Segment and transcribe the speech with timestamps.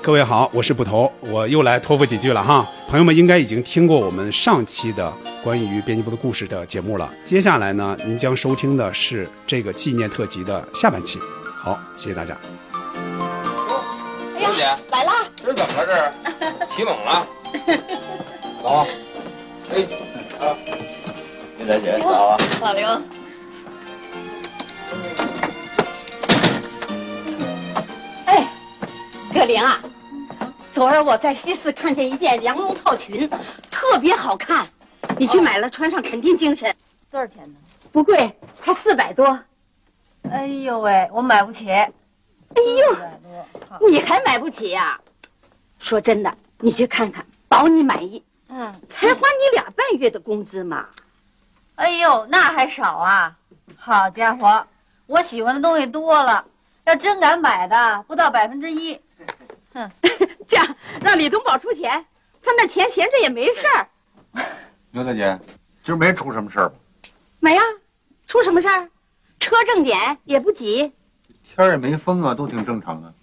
[0.00, 2.66] 哎，各位好，我是捕头，我又来托付几句了哈。
[2.88, 5.12] 朋友们应该已经听过我们上期的
[5.44, 7.12] 关于编辑部的故事的节目了。
[7.24, 11.18] 接下来呢，您将收听的是这个纪念特辑的下半期。
[11.62, 12.34] 好，谢谢大家。
[14.36, 15.26] 哎呀，来啦！
[15.36, 16.12] 这是怎么了？
[16.40, 17.26] 这是起猛了？
[18.64, 18.86] 老王，
[19.70, 19.82] 哎，
[20.40, 20.56] 啊，
[21.58, 22.38] 牛大姐早啊！
[22.60, 22.88] 老刘，
[28.26, 28.46] 哎，
[29.32, 29.80] 葛玲啊，
[30.72, 33.28] 昨儿我在西四看见一件羊绒套裙，
[33.70, 34.66] 特别好看，
[35.18, 36.72] 你去买了穿上肯定精神。
[37.10, 37.58] 多少钱呢？
[37.90, 39.38] 不贵，才四百多。
[40.30, 41.68] 哎呦喂，我买不起。
[41.70, 41.92] 哎
[42.54, 42.94] 哎呦，
[43.78, 45.00] 多，你还买不起呀、
[45.80, 48.24] 说真的，你去看看，保你满意。
[48.48, 50.86] 嗯，才花你俩半月的工资嘛。
[51.74, 53.36] 哎呦，那还少啊！
[53.76, 54.66] 好家伙，
[55.06, 56.44] 我喜欢的东西多了，
[56.84, 59.00] 要真敢买的，不到百分之一。
[60.48, 62.04] 这样让李东宝出钱，
[62.42, 63.88] 他那钱闲着也没事儿。
[64.90, 65.38] 牛大姐，
[65.84, 66.74] 今儿没出什么事儿吧？
[67.38, 67.62] 没啊，
[68.26, 68.88] 出什么事儿？
[69.38, 70.92] 车正点也不挤。
[71.44, 73.14] 天儿也没风啊，都挺正常的。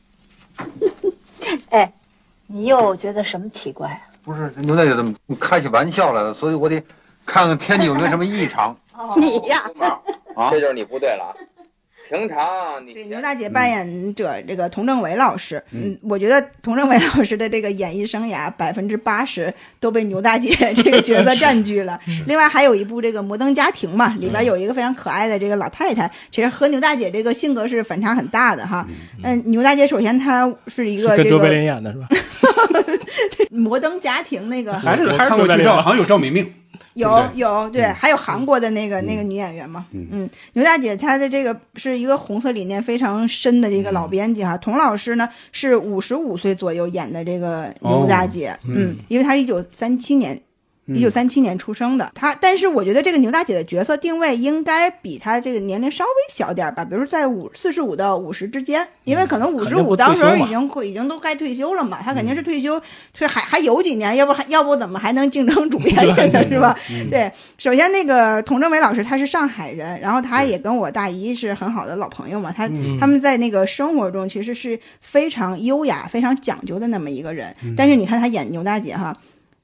[1.69, 1.93] 哎，
[2.47, 4.01] 你又觉得什么奇怪啊？
[4.23, 6.33] 不是，牛大姐怎么开起玩笑来了？
[6.33, 6.81] 所以我得
[7.25, 8.75] 看看天气有没有什么异常
[9.17, 9.69] 你呀，
[10.35, 10.59] 啊这。
[10.59, 11.35] 就是你不对了啊！
[12.09, 21.99] 平常你对，牛大姐扮演者这个童政伟老师，嗯，我觉得童政伟老师的这个演艺生涯百分之八十都被牛大姐 这个角色占据了。
[22.25, 28.87] 另外还有一部这个《摩登家庭》嘛，里边有一个非常可爱的这个老太太，其实和牛大姐这个性格是反差很大的哈。
[29.23, 32.07] 嗯，牛大姐首先她是一个这个演的是吧？
[33.51, 36.53] 摩登家庭那个还是我还是看过剧照，好像有赵敏敏。
[36.97, 50.41] 有有对，还有韩国的那个那个女演员嘛，嗯，牛大姐她的这个是一个红色理念非常深的这个老编辑哈，童老师呢是五十五岁左右演的这个牛大姐，嗯，因为她是一九三七年。
[50.87, 52.11] 一九三七年出生的。
[52.15, 62.81] 她，但是我觉得这个牛大姐的角色定位应该比她这个年龄稍微小点儿吧，比如在五四十五到五十之间，因为可能五十五当时已经已经都该退休了嘛，她肯定是退休，
[63.13, 66.77] 退还还有几年，要不还要不怎么还能竞争主编 着呢，是吧？
[67.09, 77.53] 对，首先那个童正伟老师他是上海人，然后他也跟我大姨是很好的老朋友嘛，他、他们在那个生活中其实是非常优雅、非常讲究的那么一个人。
[77.75, 79.15] 但是你看他演牛大姐哈。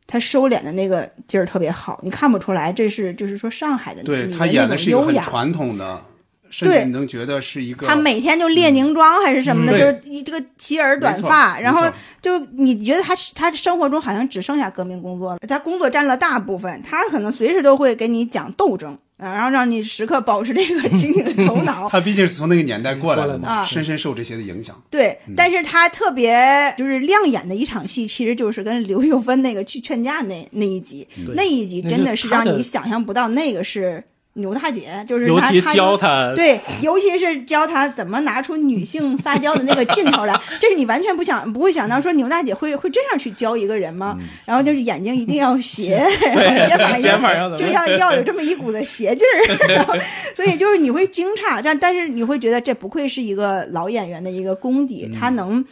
[0.08, 4.94] 他收敛的那个劲儿特别好，你看不出来这是就是说上海的对他演的是。
[4.96, 6.02] 很传统的，
[6.50, 11.82] 甚至对你能觉得是一个他每天就列宁装还是什么的，嗯就是一这个齐耳短发，然后
[12.22, 21.88] 就你觉得他他生活中好像只剩下革命工作了，他工作占了大部分，他可能随时都会给你讲斗争啊，然后让你时刻保持这个清醒的头脑。
[21.92, 24.76] 他毕竟是从那个年代过来的啊嘛，深深受这些的影响。
[24.90, 25.34] 对，嗯。
[25.36, 26.36] 但是他特别
[26.78, 34.04] 就是亮眼的一场戏，其实就是跟刘秀芬那个去劝架那那一集，那一集真的是让你想象不到那个是
[34.36, 44.18] 牛大姐，就是尤其教他对，尤其是教他怎么拿出女性撒娇的那个劲头来，这是你完全不想不会想到说牛大姐会会这样去教一个人吗？
[44.46, 50.00] 然后就是眼睛一定要斜，然后肩膀肩膀要就要要有这么一股子邪劲儿，
[50.36, 55.64] 所以就是你会惊诧，但但是你会觉得这不愧是一个老演员的一个功底，他能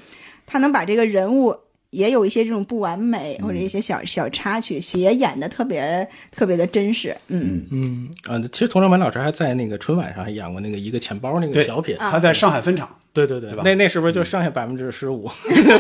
[0.46, 1.56] 他能把这个人物。
[1.92, 8.10] 也有一些这种不完美或者一些小小插曲，也演的特别特别的真实，嗯，嗯。
[8.26, 12.10] 啊，其实童正文老师还在那个春晚上还演过那个一个钱包那个小品，啊。
[12.10, 15.26] 他在上海分场，对对对，对那那是不是就剩下百分之十五？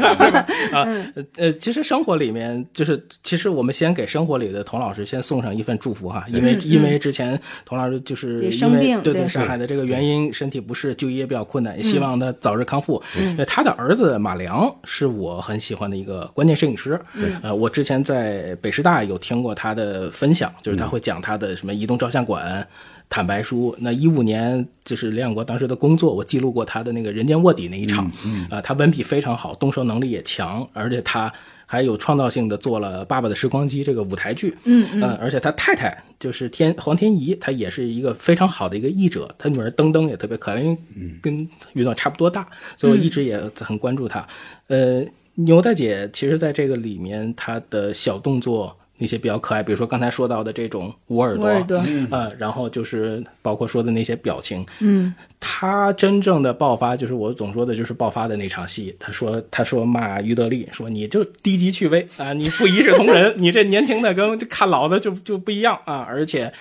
[0.73, 1.13] 啊，嗯。
[1.15, 13.01] 呃呃，其实生活里面就是，其实我们先给生活里的童老师先送上一份祝福哈，因为因为之前童老师就是也因为对对上海的这个原因，身体不适，就业比较困难，也希望他早日康复。
[13.37, 16.99] 呃他的儿子马良是我很喜欢的一个关键摄影师，
[17.41, 22.65] 呃，我之前在北师大有听过他的分享，就是他会讲他的什么移动照相馆。
[23.11, 28.09] 坦白书，那一五年就是李想国当时的工作，我记录过他的那个人间卧底那一场，
[28.49, 31.31] 啊、他文笔非常好，动手能力也强，而且他
[31.65, 40.77] 还有创造性的做了《爸爸的时光机》这个舞台剧，嗯嗯、而且他太太就是天黄天怡，她也是一个非常好的一个译者，他女儿登登也特别可爱，因为
[41.21, 41.37] 跟
[41.73, 42.47] 于总差不多大，
[42.77, 44.25] 所以我一直也很关注她。
[44.67, 45.03] 呃，
[45.35, 48.77] 牛大姐其实在这个里面，她的小动作。
[49.01, 58.95] 那些比较可爱，比如说刚才说到的这种捂耳朵，捂耳朵呃，然后就是包括说的那些表情，嗯，他真正的爆发就是我总说的就是爆发的那场戏。
[58.99, 66.53] 他说，他说骂于德利，说你就低级趣味啊，你不一视同仁， 你这年轻的跟看老的就就不一样啊，而且。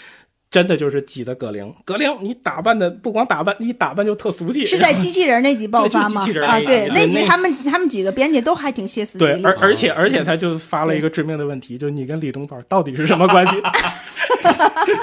[0.50, 1.72] 真的就是挤的葛玲。
[1.84, 4.66] 葛玲，你打扮的不光打扮，你打扮就特俗气。
[4.66, 6.22] 是在机器人那集爆发吗？
[6.44, 9.42] 啊，对，那集他们他们几个编辑都还挺歇斯底里。
[9.42, 13.56] 对，而而且而且他就发了一个致命的问题，就是你跟李东宝到底是什么关系？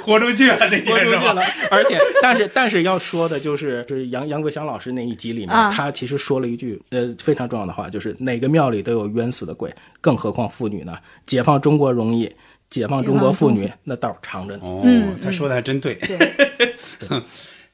[0.03, 1.41] 豁出去了，这豁出去了。
[1.69, 10.97] 而且，但是但是要说的就是，就是杨杨国祥老师那一集里面，他其实说了一句呃非常重要的话，就是哪个庙里都有冤死的鬼，更何况妇女呢？
[11.25, 12.29] 解放中国容易。
[12.69, 14.61] 解放中国妇女那道长着呢。
[14.63, 14.83] 哦，
[15.21, 15.97] 他说的还真 对。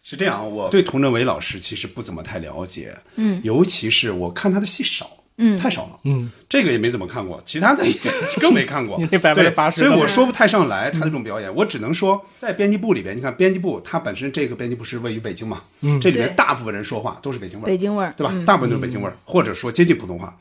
[0.05, 2.93] 是这样，我对佟振伟老师其实不怎么太了解。
[3.15, 5.99] 嗯，尤其是我看他的戏少，嗯，太少了。
[6.03, 7.93] 嗯，这个也没怎么看过，其他的也
[8.41, 8.99] 更没看过。
[9.09, 11.55] 那百分之八十，所以我说不太上来他的这种表演。
[11.55, 18.33] 我只能说，在编辑部里边，你看编辑部，它本身这个编辑部是位于北京嘛，嗯，这里面大部分人说话都是北京味儿，北京味儿，对吧？
[18.45, 20.37] 大部分都是北京味儿，或者说接近普通话。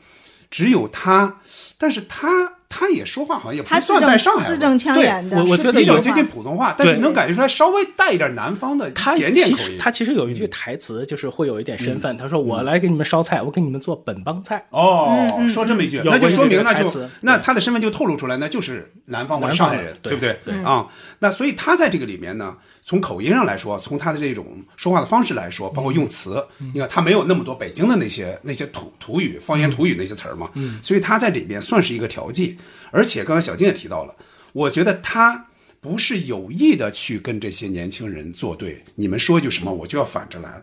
[0.51, 1.41] 只有他，
[1.79, 2.55] 但是他。
[2.75, 9.77] 他也说话好像也不算带上海字正腔圆的，我我觉得比较接近普通话，但是能感觉出来稍微带一点南方的点点口音。
[9.79, 12.17] 他其实有一句台词，就是会有一点身份。
[12.17, 20.39] 他说：“我来给你们烧菜，我给你们做本帮菜。”哦，说这么一句，那就说明那就那他的身份就透露出来，那就是南方或上海人，对不对？
[20.65, 22.57] 啊，那所以他在这个里面呢。
[22.93, 30.51] 从口音上来说，从他的这种说话的方式来说，包括用词，你看他没有那么多北京的那些那些土土语、方言土语那些词儿嘛，
[30.83, 32.59] 所以他在里边算是一个调剂。
[32.91, 34.15] 而且刚才小金也提到了，
[34.53, 35.47] 我觉得他
[35.81, 40.63] 不是有意的去跟这些年轻人作对，你们说一句什么我就要反着来，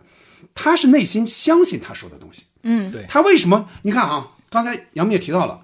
[0.53, 2.43] 他是内心相信他说的东西。
[2.61, 3.07] 嗯，对。
[3.09, 3.67] 他为什么？
[3.81, 5.61] 你看啊，刚才杨幂也提到了，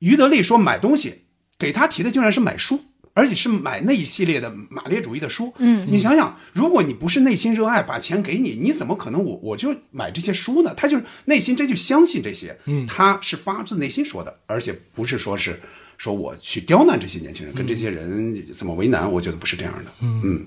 [0.00, 1.26] 于德利说买东西
[1.56, 2.86] 给他提的竟然是买书。
[3.12, 10.72] 而且是买那一系列的马列主义的书，嗯，你想想，如果你不是内心热爱，把钱给你，你怎么可能我我就买这些书呢？
[10.76, 15.60] 他就是内心真就相信这些，嗯，他是发自内心说的，而且不是说是
[15.98, 20.46] 说我去刁难这些年轻人，跟这些人怎么为难，我觉得不是这样的，嗯，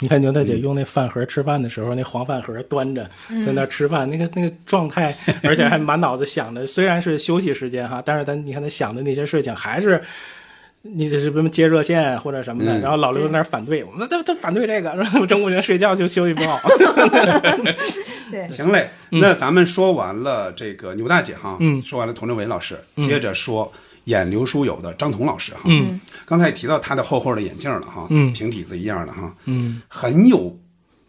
[0.00, 3.08] 你看牛大姐用那饭盒吃饭的时候，那黄饭盒端着
[3.46, 10.02] 在那吃饭，那个那个状态，而且还满脑子想着，虽然是休息时间哈，但是他你看他想的那些事情还是。
[10.82, 12.78] 你这是什么接热线或者什么的？
[12.80, 16.58] 然后老刘在那儿反对，我们他他反对这个，然后郑国军睡觉就休息不好。
[18.32, 23.70] 对，行嘞，那咱们说完了这个牛大姐哈，嗯，说完了佟振伟老师，接着说
[24.04, 30.58] 演刘书友的张彤老师哈，嗯，刚才也提到他的厚厚的眼镜了哈，嗯，平底子一样的哈，嗯，很有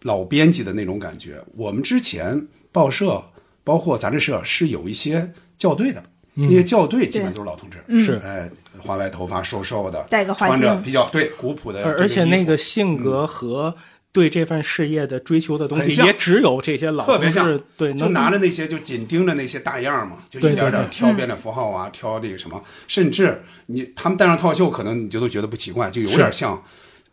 [0.01, 1.41] 老编辑的那种感觉。
[1.55, 3.23] 我们之前报社
[3.63, 6.03] 包括杂志社是有一些校对的。
[6.33, 8.21] 那些校对基本都是老同志，是。
[8.23, 8.49] 哎，
[8.79, 13.75] 花白头发，瘦瘦的，戴个花镜，穿着比较对古朴的，而且那个性格和
[14.13, 26.61] 对这份事业的追求的东西，也只有这些老特别像，对，就拿着那些就紧盯着那些大样嘛，就一点点挑变脸符号啊，挑这个什么，甚至你他们戴上套袖，可能你就都觉得不奇怪，就有点像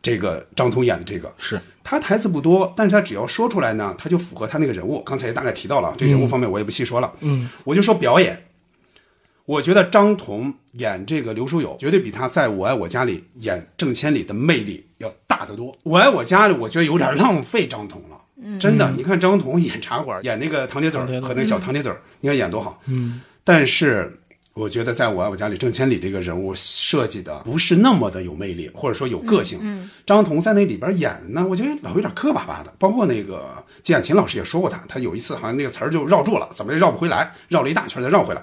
[0.01, 1.61] 这个张彤演的这个，是。
[1.83, 5.01] 他台词不多，但是他只要说出来呢，他就符合他那个人物。
[5.03, 8.45] 刚才也大概提到了，这人物方面我也不细说了，嗯，我就说表演。
[9.49, 15.75] 我觉得张彤演这个刘书友，绝对比他在我爱我家里演郑千里的魅力要大得多。
[15.85, 18.93] 我爱我家里，我觉得有点浪费张彤了，真的。
[18.95, 21.91] 你看张彤演茶馆，演那个糖铁嘴和那个小糖铁嘴，
[22.21, 22.79] 你看演多好。
[22.89, 23.23] 嗯。
[23.43, 24.21] 但是
[24.53, 29.59] 我觉得在我爱我家里，郑千里这个人物设计的不是那么的有魅力，或者说有个性。
[29.63, 29.89] 嗯。
[30.05, 32.71] 张彤在那里边演呢，我觉得老有点磕巴巴的。
[32.79, 38.43] 包括那个金雅琴老师也说过他，他有一次好像那个词儿就绕住了，怎么也绕不回来，绕了一大圈再绕回来。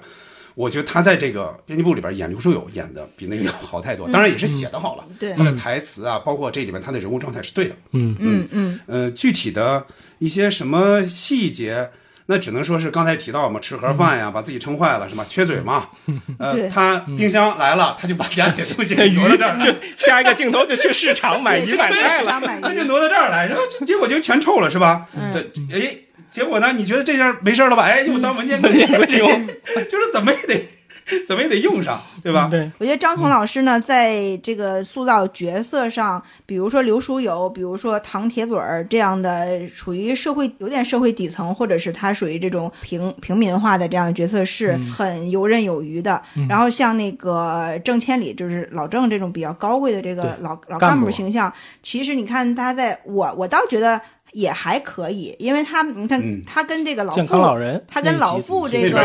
[0.56, 5.04] 我觉得他在这个编辑部里边演刘书友演的比那个要好太多，当然也是写的好了。
[5.18, 7.76] 对，他的台词啊，包括这里面他的人物状态是对的。
[7.92, 8.80] 嗯嗯嗯。
[8.86, 9.84] 呃，具体的
[10.18, 11.90] 一些什么细节，
[12.24, 15.26] 那只能说是刚才提到嘛，吃盒饭呀，把自己撑坏了是吧？
[15.28, 15.88] 缺嘴嘛。
[16.40, 25.06] 呃，他冰箱来了，他就把家里的东西给挪到这儿，就下一个镜头就去市场买鱼买菜了，那就挪到这儿来，然后结果就全臭了是吧？
[25.34, 25.98] 这哎。
[26.30, 26.72] 结果呢？
[26.72, 27.84] 你觉得这样没事了吧？
[27.84, 29.46] 哎，又当文件文件用，
[29.88, 30.68] 就是怎么也得，
[31.26, 32.48] 怎么也得用上，对吧？
[32.50, 32.70] 对。
[32.78, 46.20] 我觉得张彤老师呢，在这个塑造角色上，比如说刘书友，比如说唐铁嘴儿这样的，属于社会有点社会底层，或者是他属于这种平平民化的这样的角色，是很游刃有余的。
[46.48, 51.50] 然后像那个郑千里，就是老郑这种比较高贵的这个老老干部形象，
[51.82, 53.98] 其实你看他在我我倒觉得。
[54.36, 59.02] 也还可以，因为他你看他跟这个老健康老人，他跟老傅这个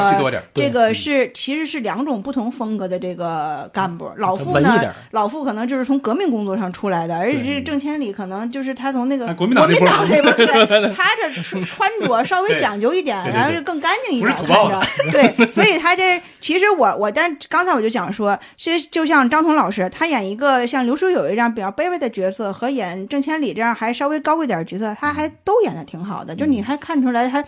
[0.53, 4.11] 这个是其实是两种不同风格的这个干部。
[4.17, 14.81] 老傅呢，老傅可能就是从革命工作上出来的，而且这郑千里可能就是他从那个国民党那边出来， 他这穿着稍微讲究一点，然后就更干净一点看着。
[15.13, 26.35] 对，所以他这其实我我但刚才我就讲说，其实就像张彤老师，他演一个像刘书友这样比较卑微的角色，和演郑千里这样还稍微高贵点的角色，他还都演的挺好的。
[26.35, 27.43] 就你还看出来他。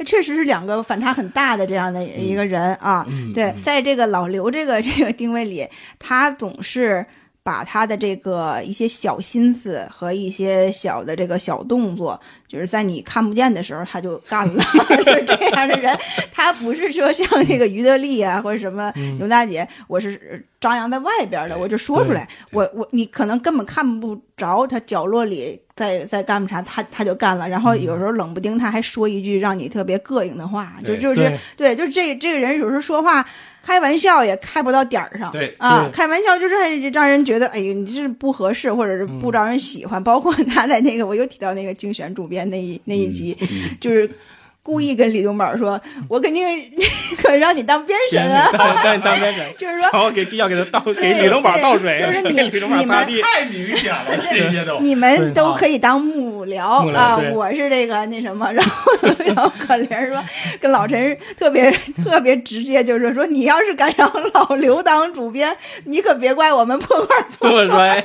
[0.00, 5.66] 他确实是两个反差很大的这样的一个人啊，对，在这个老刘这个这个定位里，
[5.98, 7.04] 他总是
[7.48, 12.20] 把他的这个一些小心思和一些小的这个小动作。
[12.46, 14.62] 就是在你看不见的时候，他就干了，
[15.04, 15.94] 就是这样的人。
[16.32, 22.26] 他不是说像那个于德利啊，或者什么牛大姐，我是张扬在外边的，我就说出来。
[22.52, 27.46] 我我你可能根本看不着他角落里在在干啥，他他就干了。
[27.46, 33.22] 然后有时候冷不丁他还说一句让你特别膈应的话，就就是对，就是这这个人有时候说话
[33.68, 35.30] 开玩笑也开不到点儿上。
[35.30, 36.54] 对啊，开玩笑就是
[36.90, 40.02] 让人觉得哎呀，你这不合适，或者是不招人喜欢。
[40.02, 42.48] 包括他在那个，我又提到那个竞选主编。
[42.48, 43.36] 那一那一集，
[43.78, 44.10] 就是
[44.68, 46.46] 故意跟李东宝说：“我肯定
[47.22, 48.50] 可让你当编审啊，
[48.84, 49.42] 让你当编审。
[49.58, 52.38] ”就是说，然后给要给他倒给李东宝倒水，就是你
[52.78, 54.78] 你们太明显了，这些都。
[54.80, 58.92] 你们都可以当幕僚啊，我是这个那什么，然后
[59.24, 60.22] 然后可怜说
[60.60, 61.70] 跟老陈特别
[62.04, 68.04] 特别直接，就是说你要是敢让老刘当主编，你可别怪我们破罐破摔。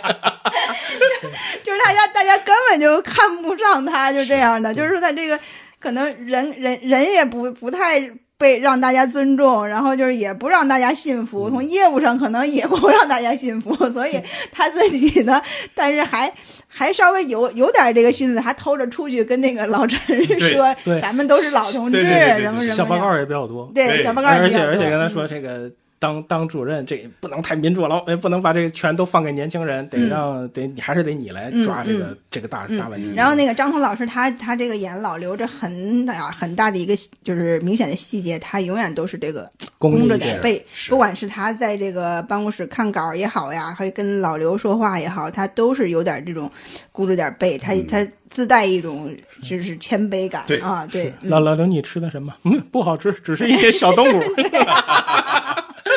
[1.62, 5.38] 就是大家大家根本就看不上他，就这样的，就是说他这个
[5.84, 8.00] 可能人人人也不不太
[8.38, 14.18] 被让大家尊重，然后就是也不让大家信服，从业务上可能也不让大家信服， 所以
[14.50, 15.42] 他自己呢，
[15.76, 16.34] 但是还
[16.70, 20.00] 还稍微有有点这个心思，还偷着出去跟那个老陈
[20.40, 25.70] 说，咱们都是老同志，什么什么小报告也比较多，对小报告，而且而且刚才说这个。
[26.04, 33.14] 当当主任，这不能太民主了，哎不能把这个权都放给年轻人，得让得你还是得你来抓这个这个大大问题。
[33.16, 36.94] 然后那个张彤老师，他他这个演老刘，这很大很大的一个
[37.24, 46.52] 就是明显的细节，他永远都是这个弓着点背，不管是他在这个办公室看稿也好呀，还跟老刘说话也好，他都是有点这种
[46.92, 50.86] 弓着点背，他他自带一种就是谦卑感啊。
[50.92, 52.34] 对，老老刘，你吃的什么？
[52.44, 54.22] 嗯，不好吃，只是一些小动物。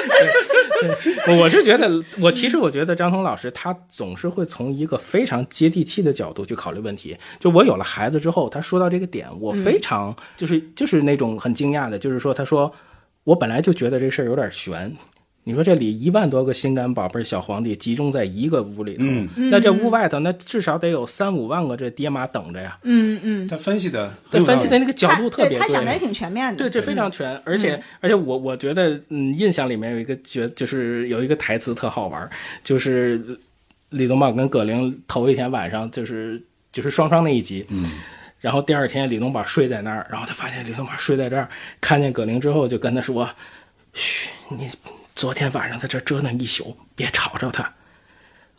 [1.41, 7.17] 我是觉得，我其实我觉得张彤老师他总是会从一个非常接地气的角度去考虑问题。
[7.39, 12.73] 就我有了孩子之后，他说到这个点，我非常就是就是那种很惊讶的，就是说，他说
[13.25, 14.95] 我本来就觉得这事儿有点悬。
[15.49, 19.07] 你说这里一万多个心肝宝贝小皇帝集中在一个屋里头，
[19.49, 22.77] 那这屋外头那至少得有三五万个这爹妈等着呀。
[22.83, 26.59] 嗯嗯，他分析的，他分析的那个角度特别对，他想的也挺全面的。
[26.59, 32.29] 对，这非常全，而且而且我我觉得，嗯，印象里面有一个觉，就是有一个台词特好玩，
[32.65, 33.39] 就是
[33.91, 37.93] 李东宝跟葛玲头一天晚上就是就是双双那一集，嗯，
[38.41, 41.49] 然后第二天李东宝睡在那儿，然后他发现李东宝睡在这儿，
[41.81, 43.31] 看见葛玲之后就跟他说
[43.95, 44.69] ：“嘘，你。”
[45.17, 47.73] 昨天晚上在这折腾一宿，别吵着他，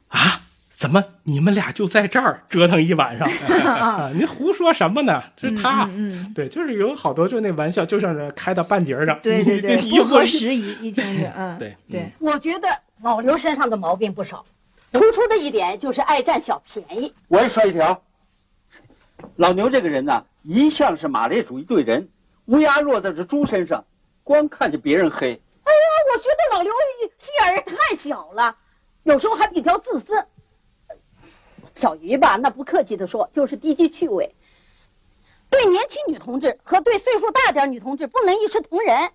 [0.10, 0.42] 啊？
[0.76, 3.28] 怎么你们俩就在这儿折腾一晚上？
[3.74, 5.24] 啊，您胡说什么呢？
[5.42, 12.12] 是他，嗯对，就是有好多就那玩笑，就像是开到半截上，对对对，不合时宜，一听着，嗯，对对。
[12.20, 12.68] 我觉得
[13.02, 14.46] 老刘身上的毛病不少，
[14.92, 17.12] 突出的一点就是爱占小便宜。
[17.28, 18.04] 我也说一条，
[19.36, 22.08] 老牛这个人呢，一向是马列主义对人，
[22.46, 23.84] 乌鸦落在这猪身上，
[24.24, 25.42] 光看见别人黑。
[25.68, 26.72] 哎呀，我觉得老刘
[27.18, 28.56] 心眼儿太小了，
[29.04, 30.26] 有时候还比较自私。
[31.76, 34.34] 小鱼吧，那不客气的说，就是低级趣味。
[35.50, 39.12] 对年轻女同志和对岁数大点女同志不能一视同仁。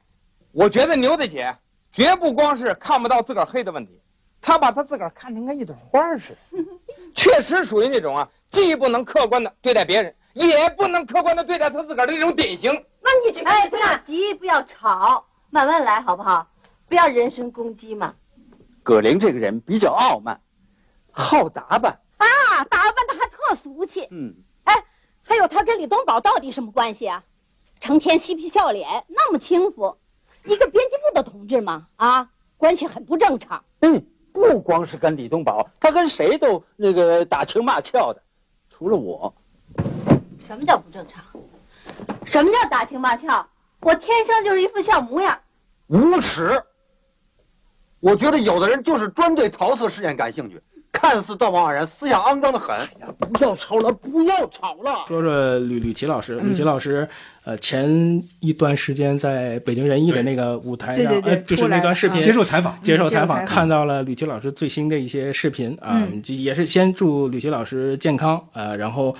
[0.52, 1.56] 我觉得牛大姐
[1.90, 4.00] 绝不光是看不到自个儿黑的问题，
[4.40, 6.62] 她把她自个儿看成跟一朵花似的，
[7.14, 12.72] 确实属于那种啊，既不能客观的对待别人，也不能客观的对待她自个儿的那种典型。
[13.00, 15.26] 那你这哎，不要急，不要吵。
[15.52, 16.48] 慢慢来，好不好？
[16.88, 18.14] 不要人身攻击嘛。
[18.82, 20.40] 葛玲这个人比较傲慢，
[21.10, 24.08] 好打扮啊，打扮的还特俗气。
[24.10, 24.82] 嗯，哎，
[25.22, 27.22] 还有他跟李东宝到底什么关系啊？
[27.80, 29.98] 成天嬉皮笑脸，那么轻浮，
[30.46, 33.62] 一个编辑部的同志嘛，啊，关系很不正常。
[33.80, 38.22] 嗯，不光是跟李东宝，他跟谁都那个打情骂俏的，
[38.70, 39.34] 除了我。
[40.40, 41.22] 什么叫不正常？
[42.24, 43.46] 什么叫打情骂俏？
[43.80, 45.40] 我天生就是一副笑模样，
[45.92, 46.58] 无耻！
[48.00, 50.58] 我觉得有的人就是专对桃色事件感兴趣，
[50.90, 52.74] 看似道貌岸然，思想肮脏的很。
[52.74, 55.04] 哎呀，不要吵了，不要吵了。
[55.06, 57.06] 说说吕吕琦老师，吕琦老师，
[57.44, 57.86] 呃，前
[58.40, 69.14] 一段时间在北京人艺的那个舞台上，呃，就是那段视频接受采访，接受采访，看到了吕琦老师最新的一些视频啊，也是先祝吕琦老师健康啊，然后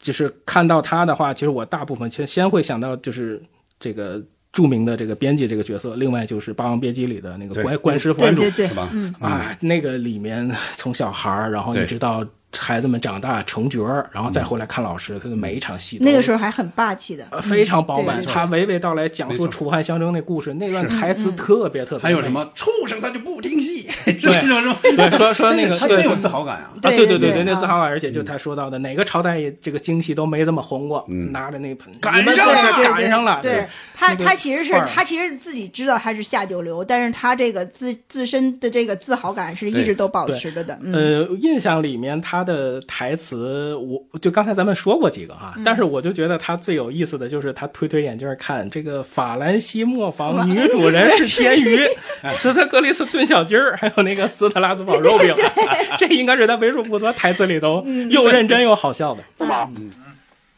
[0.00, 3.42] 就是看到他的话，其实我大部分先先会想到就是。
[3.80, 4.22] 这个
[4.54, 8.66] 著名的这个编辑这个角色，另外就是《霸王别姬》里的那个关关师傅对对对。
[8.68, 8.88] 是吧？
[8.92, 9.12] 嗯。
[9.18, 12.24] 啊，那个里面从小孩儿，然后一直到
[12.58, 22.02] 孩子们长大成角儿，然后再回来看老师，他的每一场戏那个时候还很霸气的，呃非常饱满，他娓娓道来讲述楚汉相争那故事，那段台词特别特别。
[22.02, 24.78] 还有什么畜生他就不听戏， 对是吧？
[24.82, 26.70] 对，说说那个 他真有自豪感啊！
[26.74, 40.78] 啊，对对对，对那自豪感，而且就他说到的，哪个朝代这个京戏都没这么红过，嗯拿着那盆，赶上了赶上了，对他，他其实是他其实自己知道他是下九流，但是他这个自自身的这个自豪感是一直都保持着的。
[40.82, 51.80] 嗯，呃，印象里面他的台词，我就刚才咱们说过几个哈，但是我就觉得他最有意思的就是他推推眼镜看这个法兰西磨坊女主人是煎鱼，
[52.28, 55.34] 斯特格里斯炖小鸡儿，还有那个斯特拉斯堡肉饼，
[55.98, 59.24] 这应该是他为数不多台词里头又认真又好笑的。
[59.38, 59.68] 对吧，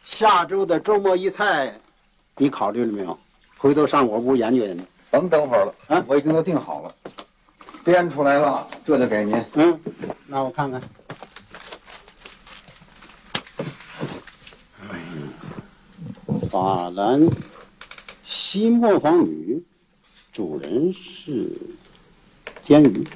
[0.05, 1.73] 下周的周末一菜，
[2.37, 3.19] 你考虑了没有？
[3.59, 4.83] 回头上我屋研究研究。
[5.09, 6.95] 甭等会儿了，啊我已经都定好了，
[7.83, 9.43] 编出来了，这就给您。
[9.55, 9.81] 嗯，
[10.27, 10.83] 那我看看。
[16.57, 17.29] 法兰
[18.25, 19.63] 西磨坊女，
[20.33, 21.53] 主人是
[22.63, 23.07] 煎鱼。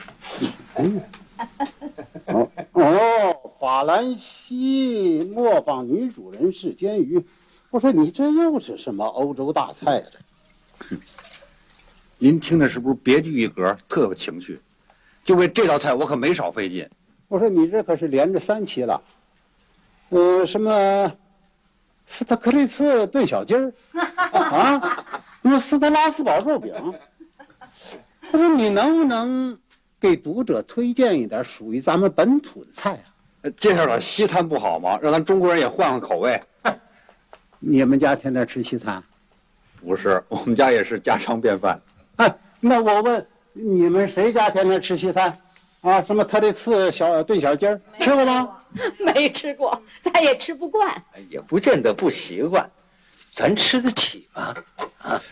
[2.27, 7.25] 哦哦，法兰西磨坊女主人是煎鱼。
[7.71, 10.99] 我说你这又是什么欧洲大菜了？
[12.19, 14.61] 您听着是不是别具一格，特有情趣？
[15.25, 16.87] 就为这道菜，我可没少费劲。
[17.29, 19.03] 我说你这可是连着三期了，
[20.11, 21.11] 呃，什么
[22.11, 23.73] 斯特克利茨炖小鸡儿
[24.33, 24.81] 啊，
[25.43, 26.75] 什么斯特拉斯堡肉饼。
[28.33, 29.57] 我说你能不能
[30.01, 33.07] 给读者推荐一点属于咱们本土的菜啊？
[33.43, 34.99] 呃介绍点西餐不好吗？
[35.01, 36.43] 让咱中国人也换换口味。
[37.61, 39.01] 你们家天天吃西餐？
[39.81, 41.81] 不是，我们家也是家常便饭。
[42.17, 45.39] 哎，那我问你们谁家天天吃西餐？
[45.83, 48.57] 啊，什么特利茨小炖小鸡儿吃过吗？
[49.05, 50.91] 没吃过，咱也吃不惯。
[51.13, 52.71] 哎也不见得不习惯，
[53.33, 54.55] 咱吃得起吗？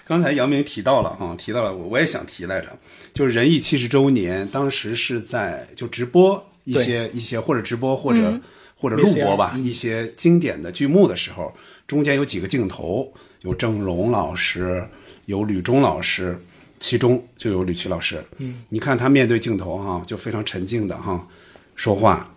[0.06, 2.76] 刚才杨明提到了哈，提到了我我也想提来着，
[3.12, 8.40] 就是仁义七十周年，当时是在就直播一些一些或者直播或者、
[8.76, 11.54] 或者录播吧，一些经典的剧目的时候，
[11.86, 14.86] 中间有几个镜头，有郑荣老师，
[15.26, 16.40] 有吕中老师，
[16.78, 18.24] 其中就有吕琦老师。
[18.38, 21.26] 嗯，你看他面对镜头哈，就非常沉静的哈
[21.74, 22.32] 说话。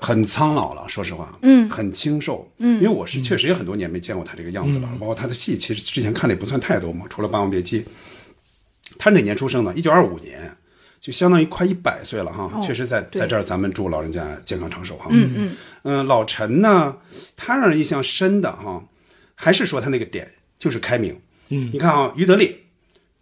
[0.00, 7.80] 很苍老了，说实话，嗯很清瘦，嗯，因为我是确实也很多年没见过他这个样子了，包括他的戏，其实之前看的也不算太多嘛，除了《霸王别姬》。
[8.98, 9.72] 他是哪年出生的？
[9.74, 10.54] 一九二五年，
[11.00, 12.50] 就相当于快一百岁了哈。
[12.52, 15.06] 哦确实在在这儿，咱们祝老人家健康长寿哈。
[15.10, 16.96] 嗯嗯嗯，老陈呢，
[17.36, 18.84] 他让人印象深的哈，
[19.34, 21.18] 还是说他那个点就是开明。
[21.48, 22.56] 嗯你看啊，于德利，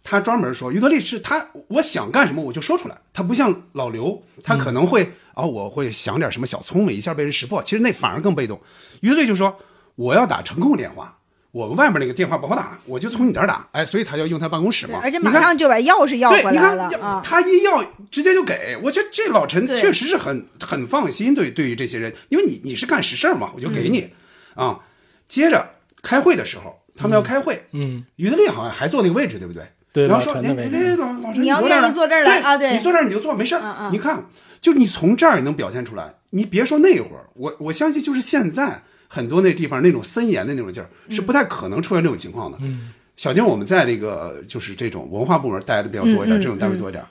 [0.03, 8.59] 他专门说，于德利是他我想干什么我就说出来，他不像老刘，他可能会啊、我会想点什么小聪明，一下被人识破，其实那反而更被动。
[9.01, 9.57] 于德利就说
[9.95, 11.15] 我要打程控电话。
[11.51, 14.99] 我们外面那个电话不好打，我就从你这儿打，哎，所以他要用他办公室，嘛。
[15.01, 17.23] 而且马上就把钥匙要对，回来了啊。
[17.25, 24.11] 他一要直接就给，我觉得这老陈确实是很很放心对对于这些人，因为你你是干实事嘛，我就给你、
[24.53, 24.79] 啊。
[25.27, 25.67] 接着
[26.03, 29.63] 开会的时候，他们要开会，嗯，于德利好像还坐那个位置，对不对？
[29.91, 30.43] 对然后说，哎
[30.99, 33.61] 老老老陈，你要愿意坐这儿来啊对你坐这儿你就坐，没事儿。
[33.63, 34.23] 嗯嗯你看，
[34.61, 36.13] 就是你从这儿也能表现出来。
[36.31, 42.57] 你别说那会儿，我我相信就是现在很多那地方那种森严的那种劲儿，是不太可能出现这种情况的。
[42.61, 47.03] 嗯，小静，我们在那个就是这种文化部门待的比较多一点，这种单位多一点，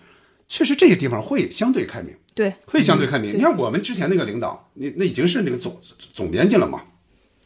[0.47, 3.37] 确实这些地方会相对开明，对，会相对开明。
[3.37, 5.77] 你看我们之前那个领导，那那已经是那个总
[6.13, 6.83] 总编辑了嘛。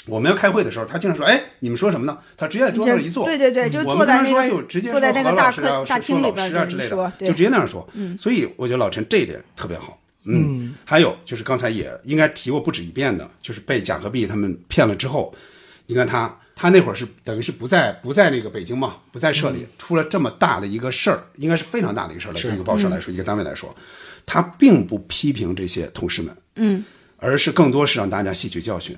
[0.06, 7.88] 我们要开会的时候，他经常说：“哎，你们说什么呢？”他直接在桌子上一坐，对对对，就我坐在那个就直接坐在那个大客厅里边之类的，就直接那样说。
[7.94, 9.98] 嗯所以我觉得老陈这一点特别好。
[10.24, 15.34] 嗯，还有就是刚才也应该提过不止一遍的，就是被贾和碧他们骗了之后，
[15.86, 23.74] 你看他他那会儿是等于是不在不在那个北京嘛，不在社里，出了这么大的一个事儿，应该是非常大的一个事儿了，对一个报社来说，一个单位来说，
[24.24, 26.84] 他并不批评这些同事们，嗯，
[27.18, 28.96] 而是更多是让大家吸取教训。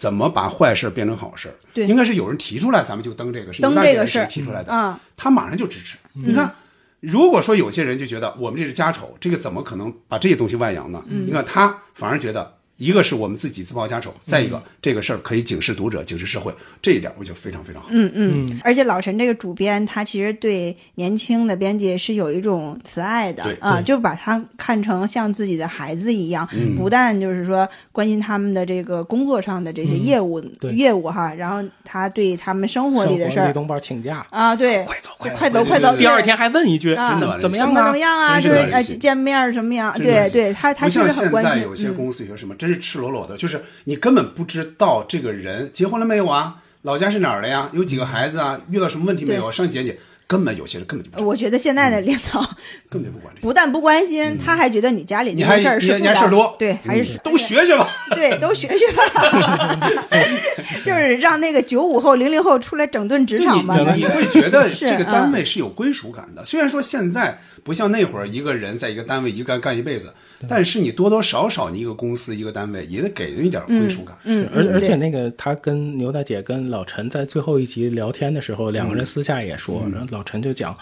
[0.00, 1.54] 怎么把坏事变成好事？
[1.74, 5.98] 对应该是有人提出来，咱们就登这个，是登这个事儿提出来的，嗯他马上就支持。
[6.14, 6.54] 你看，
[7.00, 11.04] 如果说有些人就觉得我们这是家丑，这个怎么可能把这些东西外扬呢？
[11.06, 17.90] 你看他反而觉得一个是我们自己自报家丑，再一个这个事儿可以警示读者、警示社会，这一点我觉得非常非常好。
[17.92, 37.98] 嗯嗯，而且老陈这个主编，他其实对年轻的编辑是有一种慈爱的对啊，就把他看成像自己的孩子一样，嗯不但就是说关心他们的这个工作上的这些业务、对业务哈，然后他对他们生活里的事儿东宝请假，啊，对，快走快走快走快走，对对对第二天还问一句，啊怎么怎么样怎么怎啊么？
[37.98, 38.40] 样啊？
[38.40, 39.92] 真就是是呃见面儿什么样？
[39.98, 41.60] 对对，他他不确实很关心。
[41.60, 52.40] 嗯有些公司有什么真是赤裸裸的，就是你根本不知道这个人结婚了没有啊，老家是哪儿的呀，有几个孩子啊，遇到什么问题没有啊，上去检检，根本有些人根本就不我觉得现在的领导
[52.88, 53.46] 根本就不管这些。
[53.46, 57.88] 不但不关心，他还觉得你家里这你还事儿是你负担你还事儿多对，还是都学学吧。
[58.10, 59.78] 对，都学学吧，
[60.84, 63.76] 就是让那个九五后、零零后出来整顿职场吧。
[63.94, 66.44] 你你会觉得 这个单嗯位是有归属感的。
[66.44, 70.12] 虽然说现在不像那会儿一个人在一个单位一干干一辈子，
[70.48, 74.16] 但是你多多少少你一个公司一个单位也得给人一点归属感。
[74.24, 80.76] 嗯，而而且那个他跟牛大姐跟老陈在最后一集聊天的时候，两个人私下也说，然后老陈就讲，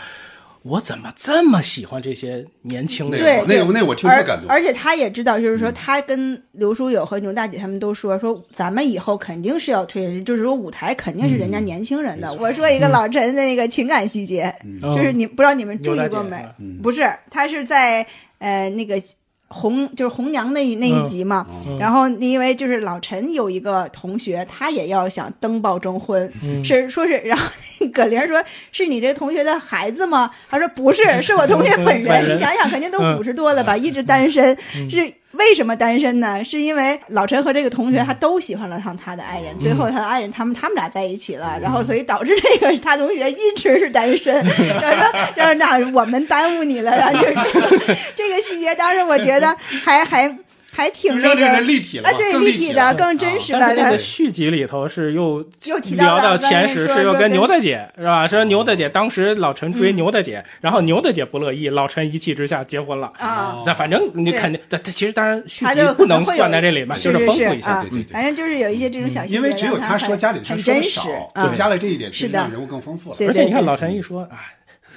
[0.68, 3.20] 我怎么这么喜欢这些年轻人？
[3.20, 12.32] 对，那那我听而特感动而且他也知道，就是嗯说，他跟刘书友和牛大姐他们都说，说咱们以后肯定是要推，就是说舞台肯定是人家年轻人的。
[12.34, 16.36] 我说一个老陈的那个情感细节，嗯就是你不知道你们注意过没？
[16.82, 18.06] 不是，他是在
[18.38, 19.00] 呃那个。
[19.48, 21.46] 红就是红娘那一那一集嘛，
[21.80, 26.30] 然后因为就是老陈有一个同学，他也要想登报征婚，
[26.62, 27.44] 是说是，然后
[27.92, 30.30] 葛玲说是你这同学的孩子吗？
[30.50, 32.36] 他说不是，是我同学本本人。
[32.36, 33.18] 你想想，肯定都嗯。
[33.18, 34.56] 五十多了吧，一直单身，
[34.88, 36.42] 是为什么单身呢？
[36.42, 44.34] 是因为老陈和这个同学他都喜欢了上他的爱人，最后他的爱人他们他们俩在一起了，然后所以导致这个他同学一直是单身，
[44.80, 50.34] 然后说然后那我们耽误你了，然后就是这个这个细节，当时我觉得还还
[50.78, 53.98] 还挺那个让这个人立体了啊，嘛对更立体的，更真实了的但是那个。
[53.98, 58.28] 续集里头是又又提到聊到前十，是又跟牛大姐是吧？
[58.28, 63.12] 说牛大姐当时老陈追牛大姐，然后牛大姐不乐意，老陈一气之下结婚了。
[63.18, 67.72] 啊，那反正你肯定，这这其实当然续集不能算在这里面，就是丰富一下。
[67.72, 71.54] 啊对对对反正就是有一些这种小细节，因为只有他说家里的事儿说的少很真实，就啊。
[71.56, 73.16] 加了这一点，其是的人物更丰富了。
[73.26, 74.46] 而且你看老陈一说，啊，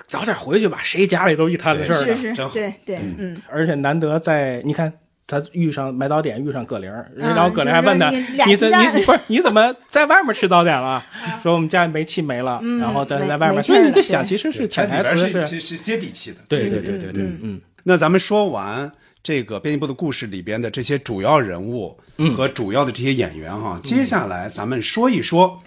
[0.06, 2.16] 早点回去吧，谁家里都一摊子事儿呢。
[2.16, 4.94] 是是真，好对对，嗯，而且难得在你看。
[5.32, 11.02] 他遇上买早点，遇上葛玲然后葛玲儿还问他：“就是说你怎你不是你怎么在外面吃早点了？”
[11.42, 13.64] 说我们家煤气没了，嗯然后在在外面。
[13.64, 16.40] 所以你就想，其实是潜台词是是接地气的。
[16.50, 18.92] 对对对对对，嗯，那咱们说完
[19.24, 21.98] 这个编辑部的故事里边的这些主要人物
[22.36, 25.62] 和主要的这些演员哈，接下来咱们说一说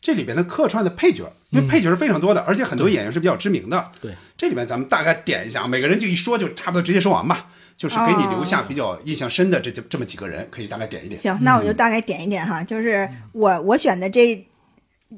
[0.00, 3.90] 这里边的客串的配角，因为配角是非常多的，而且很多演员是比较知名的。
[4.00, 7.46] 对，这里面咱们大概点一下，每个人就一说，就差不多直接说完吧，
[7.78, 11.20] 就是给你留下比较印象深的这这这么几个人，可以大概点一点。
[11.20, 14.44] 行，那我就大概点一点哈，就是我我选的这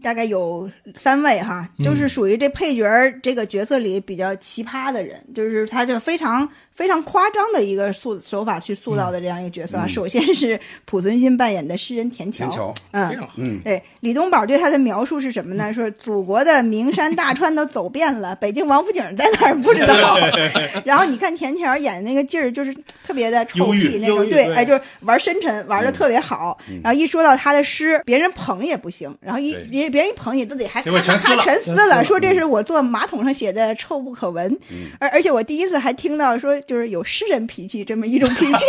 [0.02, 9.86] 大概有三位哈，就是属于这配角儿这个角色里比较奇葩的人，就是他就非常非常夸张的一个塑手法去塑造的这样一个角色啊。
[9.86, 13.32] 首先是濮存昕扮演的诗人田乔，嗯非，常好。
[13.36, 15.72] 嗯，对，李东宝对他的描述是什么呢？
[15.72, 20.16] 说祖国的名山大川都走遍了，北京王府井在哪儿不知道。
[20.84, 26.56] 然后你看田乔演的那个劲儿，就是特别的臭屁那种，对，哎，就是玩深沉，玩的特别好。
[26.82, 34.58] 然后一说到他的诗，别人捧也不行，然后一对别别人一捧也都得还咔咔咔全撕了全撕了，说这是我坐马桶上写的，臭不可闻。
[34.98, 38.64] 而而且我第一次还听到说，就是有诗人脾气这么一种脾气。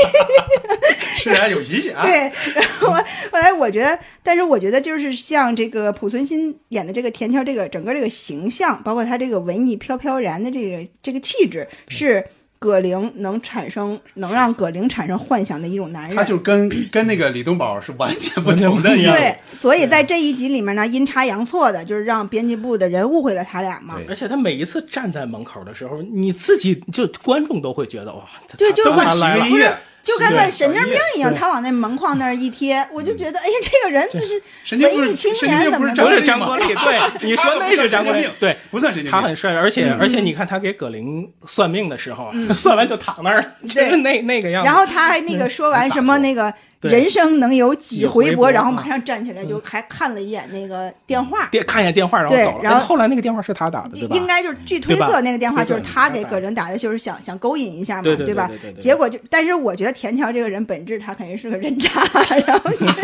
[1.17, 2.01] 诗人，有脾气啊。
[2.07, 2.89] 对，然后
[3.31, 12.25] 后来我觉得，但是我觉得就是像这个濮存昕演的这个田桥，这个整个这个形象，包括他这个文艺飘飘然的这个这个气质，是
[12.61, 16.15] 葛玲能产生能让葛玲产生幻想的一种男人。
[16.15, 19.15] 他就跟跟那个李东宝是完全不同的一样。
[19.15, 23.95] 对，所以在这一集里面呢，阴差阳错的，就是让编辑部的人误会了他俩嘛。
[23.95, 34.41] 对而且他每一次站在门口的时候，你自己就观众都会觉得哇，他就会他来了起个音乐，就跟个神经病一样，他往那门框那儿一贴，我就觉得，哎呀，这个人就是
[34.77, 44.65] 文艺青年，怎么着不是张国立对， 你说那是张国立，对，不算神经病，他很帅，而且、而且你看他给葛玲算命的时候，啊， 算完就躺那儿，就是那那个样子。
[44.65, 51.47] 然后他还那个说完什么那个对人生能有几回搏搏，然后马上站起来就还看了一眼那个电话。
[51.51, 52.59] 电看一眼电话，然后对走了。
[52.63, 54.15] 然后后来那个电话是他打的，对吧？
[54.15, 61.91] 应该就是据推测，那个电话就是他给葛玲打的，就是想想勾引一下嘛，对吧结果就，但是我觉得田乔这个人本质他肯定是个人渣，
[62.47, 62.87] 然后你。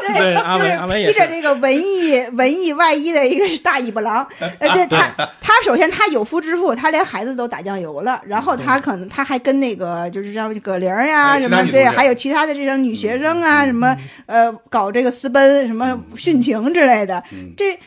[0.00, 4.26] 对阿文阿文也是就是披着这个文艺文艺外衣的一个大尾巴狼。
[4.58, 5.08] 呃，对他
[5.40, 17.78] 他首先他有夫之妇，他连孩子都打酱油了，然后他可能他还跟那个就是让葛玲呀，什么对，还有其他的这种女学生啊，什么呃搞这个私奔、什么殉情之类的，嗯这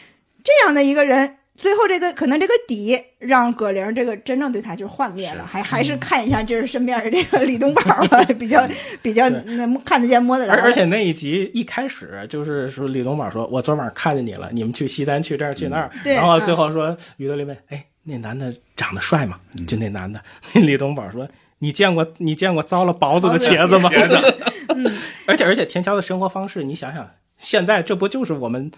[0.44, 1.38] 这样的一个人。
[1.56, 8.68] 最后，这个可能这个底让葛玲这个真正对他就幻灭了，还还是看一下就是身边的这个李东宝吧，比较
[9.04, 10.52] 比较能看得见摸得着。
[10.52, 15.90] 而而且那一集一开始就是说李东宝说：“我昨晚看见你了，你们去西单去这儿去那儿。
[16.04, 20.20] 对然后最后说于德林问：“哎，那男的长得帅吗？”就那男的，
[20.56, 21.26] 那李东宝说
[21.64, 23.90] ：“你见过你见过糟了雹子的茄子吗？”
[25.26, 28.70] 而且 而且田乔的生活方式，你想想，现在这不就是我们。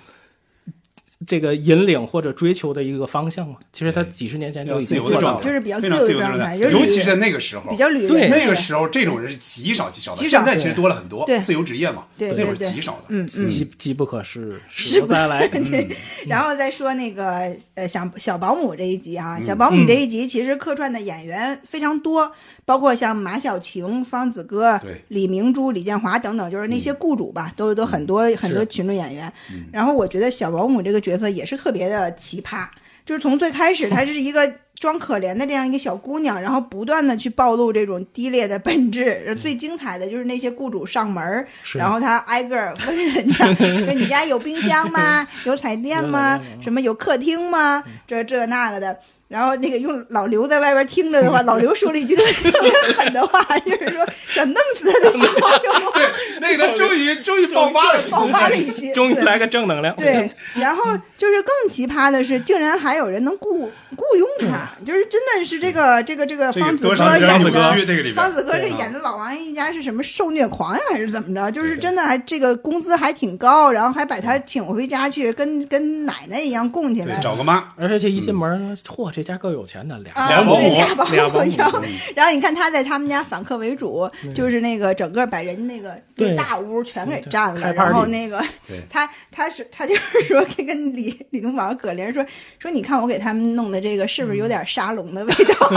[1.26, 5.44] 这个引领或者追求的一个方向吗，其实他几十年前就已经自由的状态，做到了。
[5.44, 10.28] 就是比较非常自由的状态，自由的状态尤其是在那个时候，比较旅对那个时候，这种人是极少极少的。
[10.28, 13.06] 现在其实多了很多，对自由职业嘛，对那会儿极少的。
[13.08, 13.48] 嗯嗯。
[13.48, 15.48] 机机不可失，失不再来。
[15.48, 15.88] 对，
[16.28, 22.30] 然后再说那个呃，小小保姆这一集啊，小保姆这一集其实客串的演员非常多，
[22.66, 29.32] 包括像马小晴、方子哥、李明珠、李建华等等，就是那些雇主吧，都都很多很多群众演员。
[29.72, 32.68] 然后我觉得小保姆这个角色也是特别的奇葩，
[33.06, 34.52] 就是从最开始她是一个。
[34.76, 39.36] 装可怜的这样一个小姑娘，然后不断的去暴露这种低劣的本质。
[39.42, 41.48] 最精彩的就是那些雇主上门儿，
[41.80, 45.26] 然后他挨个儿问人家 说：“你家有冰箱吗？
[45.46, 46.38] 有彩电吗？
[46.62, 47.82] 什么有客厅吗？
[48.06, 56.10] 这这那个的。”然后那个用老刘在外边听着的话， 老刘说了一句特别狠的话，就是说想弄死他的小朋友，对，
[56.40, 59.96] 那个终于终于爆发了，爆发了一些，对终于来个正能量。
[59.96, 60.84] 对，然后
[61.18, 68.14] 就是更奇葩的是，竟然还有人能雇雇佣他，就是真的是这个这个这个方子哥演的。
[68.14, 71.52] 方子哥这演的老王一家是什么受虐狂呀，还是怎么着？
[71.52, 77.20] 就是真的还这个工资还挺高，然后还把他请回家去，跟跟奶奶一样供起来，。
[77.20, 81.82] 找个妈，而且一进门，嚯，这家够有钱的，俩啊，俩保姆对俩保，俩保姆，然后
[82.18, 88.44] 然后你看他在他们家反客为主，就是那个整个把人那个那大屋全给占了，然后那个
[88.90, 92.26] 他他是他就是说跟跟李 李东宝葛玲说
[92.60, 95.70] 说你看我给他们弄的这个是不是有点沙龙的味道？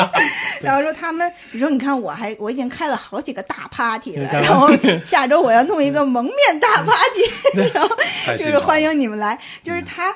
[0.62, 4.70] 然后说他们你说你看我还我已经开了好几个大 party 了，然后
[5.04, 7.94] 下周我要弄一个蒙面大 party， 然后
[8.38, 10.14] 就是欢迎你们来，就是他。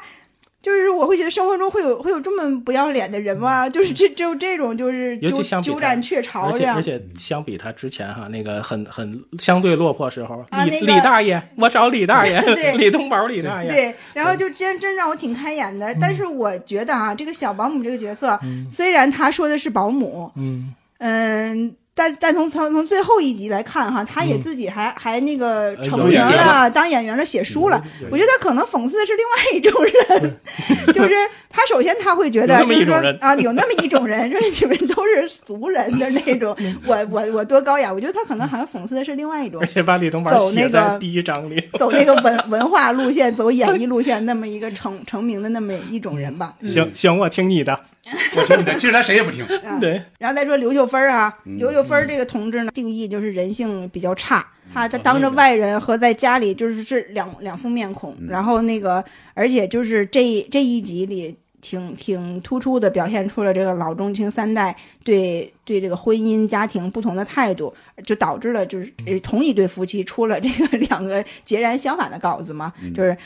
[0.62, 3.68] 就是我会觉得生活中会有会有这么不要脸的人吗？
[3.68, 6.98] 就是这只有这种就是尤其鸠相比他鸠占鹊巢这样而且而。
[6.98, 15.92] 且相比他之前哈那个很很相对落魄时候，李啊那个李大爷，我找李大爷 对，李东宝李大爷，对，然后就真真让我挺开眼的。
[16.00, 18.38] 但是我觉得啊，这个小保姆这个角色，
[18.70, 27.78] 虽然他说的是保姆，嗯，嗯，但但从从从最后一集来看哈，他也嗯自己还、还那个呃成名了，当演员了，写书了。
[28.00, 29.84] 对我觉得他可能讽刺的是另外一种
[30.18, 30.36] 人，
[30.94, 31.14] 就是
[31.50, 37.92] 他首先他会觉得有那么就是说一种人啊，有那么一种人，就是你们都是俗人的那种， 我我我多高雅。
[37.92, 41.62] 我觉得他可能好像讽刺的是另外一种而且把李东宝走那写在个第一章里。
[41.78, 46.54] 走那个文 文化路线、走演艺路线那么一个成成名的那么一种人吧。
[46.60, 47.78] 嗯行行，我听你的。
[48.36, 49.44] 我听你的，其实他谁也不听。
[49.44, 54.46] 啊对，然后再说刘秀芬儿啊，嗯刘秀芬儿这个同志呢，定义就是人性比较差。
[54.72, 67.72] 他他当着外人和在家里就是是两两副面孔，嗯然后那个而且就是这这一集里挺挺突出的表现出了这个老中青三代对对这个婚姻家庭不同的态度，
[68.04, 73.16] 就导致了就是呃同一对夫妻出了这个 两个截然相反的稿子嘛，就是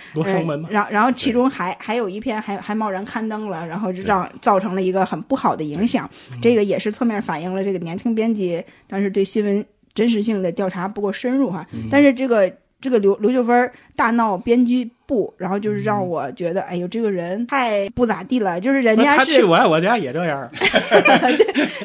[0.44, 0.72] 门嘛嗯。
[0.72, 6.08] 然后然后其中还还有一篇还还贸然刊登了，然后就让造成了一个很不好的影响。
[6.42, 11.66] 这个也是侧面反映了这个年轻编辑当时对新闻真实性的调查不够深入哈。
[11.90, 21.36] 但是这个这个刘刘秀芬儿大闹编辑部，然后就是让我觉得，哎呦，这个人太不咋地了，就是人不是他家是去我爱我家也这样， 对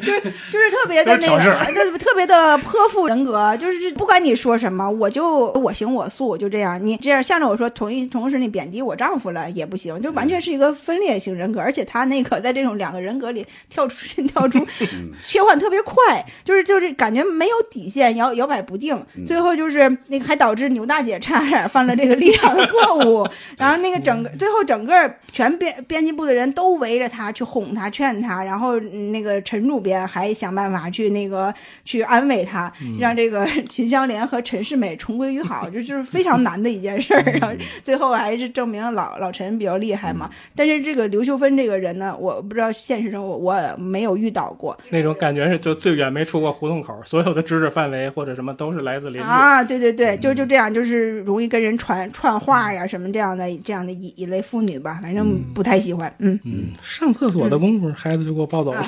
[0.01, 6.79] 就是就是特别的那个，对，特别的泼妇人格，就是不管你说什么，我就我行我素，我就这样。
[6.85, 14.65] 你这样向着我说，同意同时你贬低我丈夫了也不行，就完全是一个分裂型人格，而且他那个在这种两个人格里跳出跳出
[15.25, 23.10] 切换特别快，就是就是感觉没有底线，摇摇摆不定，最后就是那个还导致牛大姐差点犯了这个立场的错误，
[23.57, 31.53] 然后那个整个最后整个全编编辑部的人都围着他去哄他劝他，然后嗯那个陈主编还想办法去那个
[31.85, 37.21] 去安慰他， 让这个秦香莲和陈世美重归于好，这就是非常难的一件事儿。
[37.39, 40.29] 然后最后还是证明老老陈比较厉害嘛。
[40.55, 49.27] 但是这个刘秀芬这个人呢，我不知道现实中我我没有遇到过那种感觉是就最远没出过胡同口，所有的知识范围或者什么都是来自邻居。
[49.27, 56.13] 啊，对对对，就就这样，就是容易跟人传串话呀什么这样的这样的一一类妇女吧，反正不太喜欢。
[56.19, 58.85] 嗯，嗯，上厕所的功夫，孩子就给我抱走了。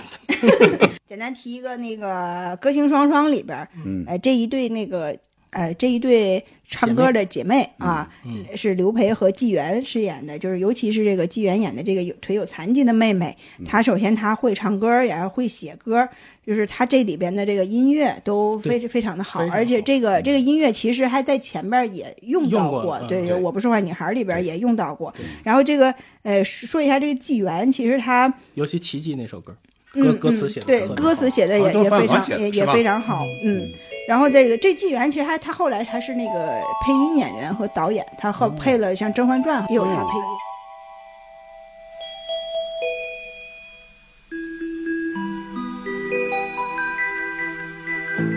[1.08, 4.04] 简单提一个那个《歌星双双》里边儿，嗯。
[4.08, 5.16] 呃，这一对那个
[5.52, 8.44] 呃这一对唱歌的姐妹啊，嗯。
[8.56, 16.08] 是刘培和纪元饰演的，就是尤其是这个纪元演的这个有腿有残疾的妹妹，她首先她会唱歌，也会写歌，
[16.46, 23.40] 就是她这里边的这个音乐都非非常的好，而且这个这个音乐其实还在前边也用到用过嗯对，对。
[23.40, 25.14] 我不是坏女孩里边也用到过。
[25.44, 29.56] 然后这个呃说一下这个纪元，其实他尤其《奇迹》那首歌，
[29.96, 33.70] 嗯歌歌词写的嗯对歌词写的也也非常也非常好，嗯。
[34.06, 40.26] 然后这个这纪元其实他他后来他是那个配音演员和导演，他后配了像《甄嬛传》也有他配音。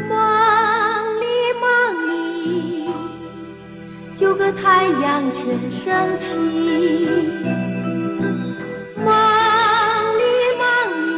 [0.09, 1.25] 梦里
[1.61, 1.65] 梦
[2.09, 2.95] 里，
[4.17, 6.27] 九个太阳全升起。
[8.97, 9.07] 梦
[10.19, 10.23] 里
[10.59, 10.65] 梦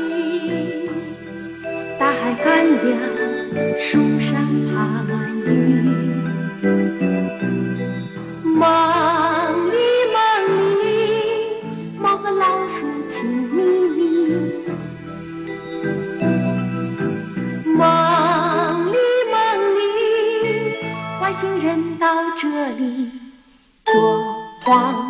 [0.09, 0.91] 里，
[1.99, 3.18] 大海干了，
[3.79, 4.35] 树上
[4.67, 5.47] 爬满雨。
[8.43, 8.59] 梦
[9.71, 9.79] 里
[10.13, 10.17] 梦
[10.83, 10.85] 里，
[11.97, 13.63] 猫和老鼠亲密
[13.97, 13.99] 密。
[17.77, 18.97] 梦里
[19.31, 19.37] 梦
[19.77, 19.79] 里，
[21.23, 23.11] 外星人到这里
[23.87, 23.93] 做
[24.65, 25.08] 皇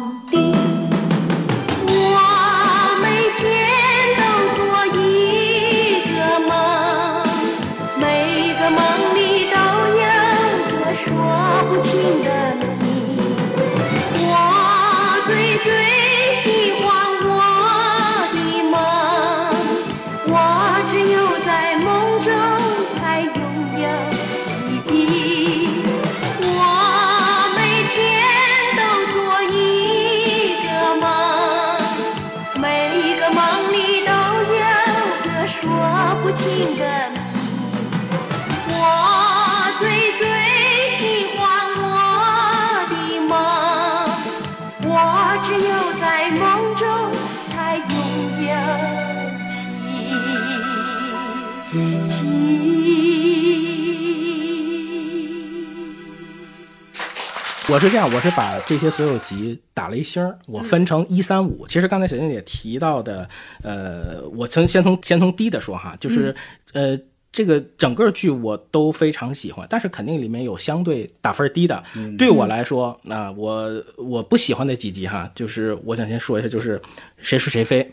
[57.79, 61.65] 我是这样，我是把这些所有集打了一星儿，我分成一三五。
[61.69, 63.29] 其实刚才小静姐提到的，
[63.63, 66.35] 呃，我从先从先从低的说哈，就是、
[66.73, 66.99] 呃。
[67.31, 71.85] 这个整个剧我都非常喜欢，但是肯定里面有相对打分低的。
[72.17, 76.81] 对我来说，那、我我不喜欢的几集哈，就是我想先说一下，就是
[77.19, 77.87] 谁是谁非，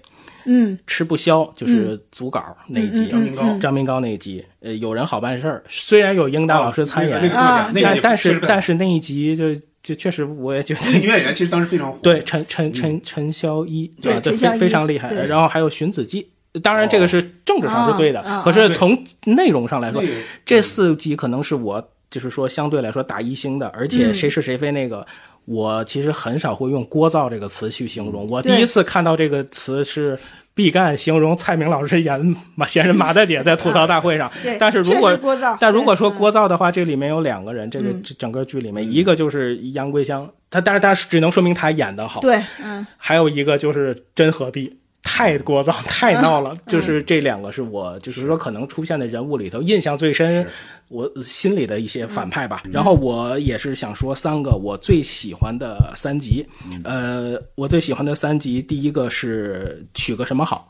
[0.46, 9.54] 嗯吃不消就是组稿那一集，张明高张明高那一集，呃，有人好办事儿，虽然有英达老师参演，那个那个，那个但但是但是那一集就
[9.86, 12.00] 就确实我也觉得那个女演员其实当时非常火。
[12.02, 15.14] 对，陈陈陈陈潇一，对啊对，非常厉害。
[15.28, 16.28] 然后还有荀子记，
[16.64, 25.06] 当然这个是政治上是对的，可是从内容上来说那个，这四集可能是我就是说相对来说打一星的，而且嗯谁是谁非那个。
[25.46, 28.28] 我其实很少会用“聒噪”这个词去形容。
[28.30, 30.18] 我第一次看到这个词是
[30.54, 34.32] 毕赣形容蔡明老师演马闲人马大姐在吐槽大会上。
[34.42, 35.18] 对，但是如果
[35.60, 42.22] 但如果说聒噪的话，这里面有两个人，这个整个剧里面，一个就是杨桂香，他但是但是只能说明他演的好。
[42.22, 42.86] 对，嗯。
[42.98, 46.58] 还有一个就是真何必，太聒噪，太闹嗯了。
[46.68, 50.46] 就是这两个是我，就是说可能出现的人物里头印象最深，
[50.90, 52.64] 我心里的一些反派吧。
[52.72, 56.46] 然后我也是想说三个我最喜欢的三集，
[56.84, 60.68] 呃，我最喜欢的三集，第一个是取个什么好，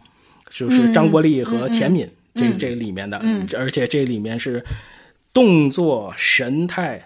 [0.52, 3.20] 就是张国立和田敏、这这里面的，
[3.58, 4.64] 而且这里面是
[5.34, 7.02] 动作神态。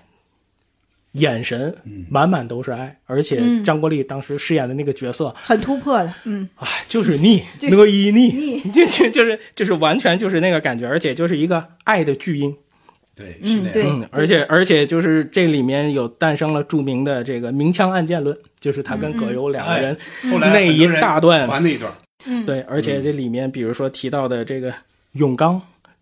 [1.14, 1.76] 眼神
[2.08, 12.56] 满满都是爱，而且张国立当时饰演的那个角色，很突破的，嗯，啊，就是腻，对呢一腻，腻就就就是就是完全就是那个感觉，而且就是一个爱的巨婴，
[13.16, 14.02] 对，是嗯对那样。
[14.02, 19.98] 嗯，而且而且就是这里面有诞生了著名的这个明枪暗箭论，就是他跟葛优两个人
[20.40, 21.92] 那一大段，传那一段，
[22.46, 24.72] 对，而且这里面比如说提到的这个
[25.14, 25.60] 永刚。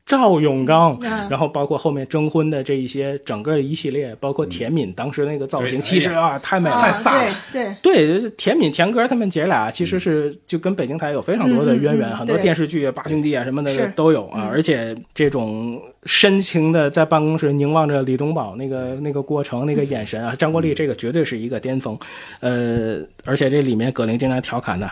[0.07, 1.29] 赵永刚，嗯。
[1.29, 7.29] 然后包括后面征婚的这一些整个一系列，包括田敏当时那个造型，其实啊太美了，太飒了。
[7.29, 7.75] 啊对。
[7.83, 14.43] 对，田敏、田哥他们姐俩其实是就跟北京台有非常多的渊源，很多电视剧啊、八兄弟啊什么的都有啊。
[14.43, 14.49] 嗯。
[14.49, 21.99] 而且这种深情的在办公室凝望着李东宝那个那个过程、那个眼神啊，张国立这个绝对是一个巅峰。
[22.39, 24.89] 呃，而且这里面葛玲经常调侃的，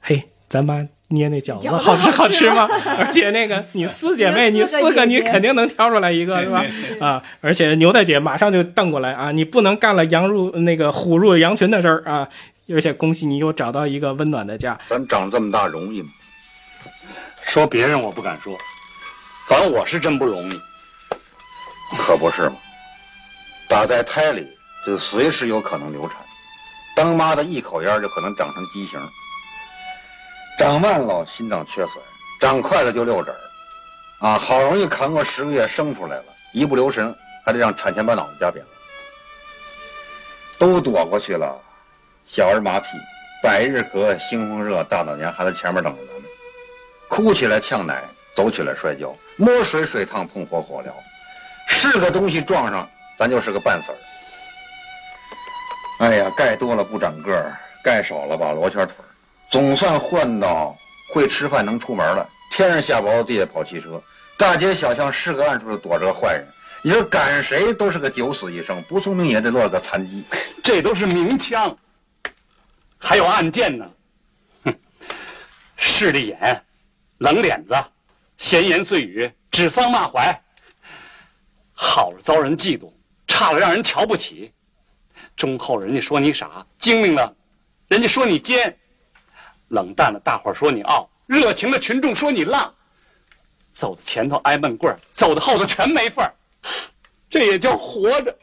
[0.00, 0.86] 嘿，咱妈。
[1.10, 2.68] 捏那饺子饺子好吃好吃吗？
[2.98, 6.64] 而且那个你四姐妹，你你四个你肯定能挑出来一个是吧？
[7.00, 7.22] 啊！
[7.40, 9.30] 而且牛大姐马上就瞪过来啊！
[9.32, 12.28] 你不能干了羊入那个虎入羊群的事儿啊！
[12.72, 14.78] 而且恭喜你又找到一个温暖的家。
[14.88, 16.08] 咱长这么大容易吗？
[17.42, 18.56] 说别人我不敢说，
[19.48, 20.60] 反正我是真不容易。
[21.98, 22.54] 可不是嘛，
[23.68, 24.46] 打在胎里
[24.86, 26.18] 就随时有可能流产，
[26.94, 29.00] 当妈的一口烟就可能长成畸形，
[30.60, 31.94] 长慢了心脏缺损，
[32.38, 33.40] 长快了就六指儿，
[34.18, 38.70] 啊，好容易扛过十个月生出来了，一不留神还得让产前把脑子夹扁了，
[40.58, 41.58] 都躲过去了，
[42.26, 42.84] 小儿麻痹，
[43.42, 46.24] 百日咳，猩红热，大脑炎还在前面等着咱们，
[47.08, 48.04] 哭起来呛奶，
[48.34, 50.90] 走起来摔跤，摸水水烫，碰火火燎。
[51.66, 52.86] 是个东西撞上，
[53.18, 53.98] 咱就是个半死儿。
[56.00, 59.08] 哎呀，盖多了不长个儿，盖少了吧罗圈腿儿，
[59.50, 60.78] 总算换到
[61.12, 62.28] 会吃饭能出门了。
[62.52, 64.02] 天上下雹子，地下跑汽车，
[64.36, 66.46] 大街小巷是个暗处就躲着个坏人。
[66.82, 70.24] 你说赶谁都是个九死一生，不聪明也得落个残疾。
[70.64, 71.76] 这都是明枪，
[72.96, 73.90] 还有暗箭呢。
[74.64, 74.74] 哼，
[75.76, 76.64] 势利眼，
[77.18, 77.74] 冷脸子，
[78.38, 80.40] 闲言碎语，指桑骂槐。
[81.72, 82.90] 好了遭人嫉妒，
[83.26, 84.52] 差了让人瞧不起，
[85.36, 87.34] 忠厚人家说你傻，精明了，
[87.88, 88.74] 人家说你奸，
[89.70, 92.72] 冷淡了大伙儿说你傲，热情的群众说你浪。
[93.72, 96.34] 走的前头挨闷棍儿，走的后头全没份儿，
[97.28, 98.36] 这也叫活着。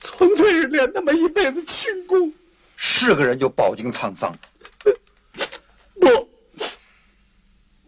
[0.00, 2.32] 纯粹是练那么一辈子轻功。
[2.76, 4.32] 是个人就饱经沧桑。
[6.00, 6.28] 不，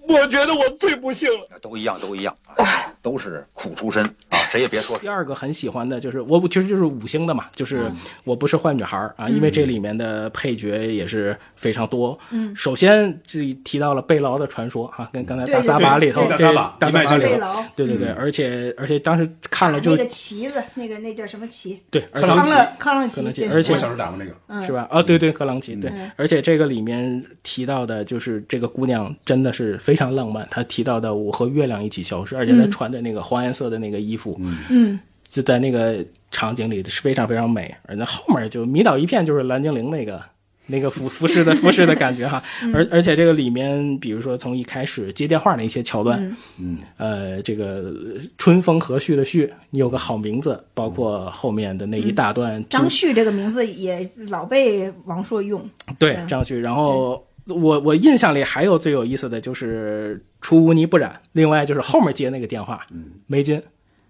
[0.01, 1.59] 我觉得我最不幸了。
[1.61, 4.39] 都一样，都一样，啊都是苦出身啊！
[4.51, 4.99] 谁也别说。
[4.99, 7.91] 第二个很喜欢的就是我，其实就是五星的嘛，就是
[8.25, 12.19] 我不是坏女孩儿啊，因为这里面的配角也是非常多。
[12.31, 21.81] 嗯首先这提到了贝劳的传说哈，跟刚才大撒把里头，大撒把大撒把里头贝劳，对对对，而且而且当时看了就那个旗子，那个那叫什么旗？
[21.91, 22.43] 对，而且康
[22.79, 24.87] 克朗旗克朗，奇对而且我小时候打过那个，嗯是吧？
[24.91, 30.47] 啊，对对，克朗奇，对嗯，而且这个里面提到的，就是这个姑娘真的是非常浪漫。
[30.51, 34.39] 她提到的我和月亮一起消失，而且她嗯穿的那个黄颜色的那个衣服，
[34.69, 37.75] 嗯，就在那个场景里是非常非常美。
[37.87, 40.21] 而那后面就迷倒一片，就是蓝精灵那个。
[40.67, 42.41] 那个服服饰的服饰的感觉哈，
[42.73, 47.93] 而而且这个里面，比如说从一开始接电话的一些桥段，嗯，呃，这个
[48.39, 55.61] 春风和煦的煦，你有个好名字，包括后面的那一大段张旭这个名字也老被王朔用。
[55.89, 62.87] 嗯对张旭，然后我我印象里还有最有意思的就是出污泥不染，另外就是后面接那个电话，
[63.27, 63.61] 没劲。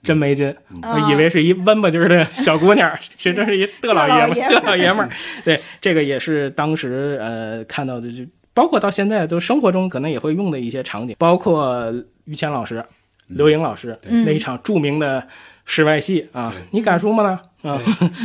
[0.03, 0.51] 真没劲，
[0.82, 5.11] 我以为是一温吧唧儿的小姑娘， 谁知是一德老爷们儿，德老爷们儿。
[5.45, 8.24] 对，这个也是当时呃看到的，就
[8.55, 11.93] 包括到现在都生活中可能也会用的一些场景，包括
[12.24, 12.82] 于谦老师、
[13.26, 15.22] 刘颖老师嗯那一场著名的
[15.66, 17.38] 室外戏啊，你敢说吗呢？
[17.63, 17.79] 啊，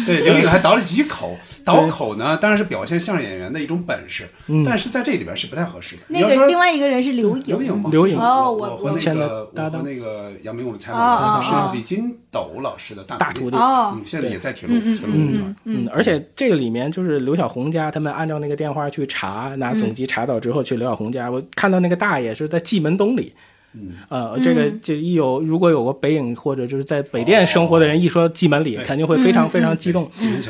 [0.06, 6.02] 对， 刘颖还倒了几口，倒口呢当然是表现相声演员的一种本事，嗯但是在这里边是不太合适的。
[6.08, 15.86] 那个另外一个人是刘颖，刘颖嘛，刘颖哦我我和那个搭档和那个杨明我们采哦哦访哦是李金斗老师的大大徒弟哦嗯，现在也在铁路铁路舞团嗯。
[15.86, 23.34] 嗯，而且这个里面就是刘小红家，他们按照那个电话去查，拿总机查到之后去刘小红家，我看到那个大爷是在蓟门东里。
[23.78, 30.10] 嗯，呃，这个就一有如果有个北影或者就是在北电生活的人，一说蓟门里，肯定会非常非常激动。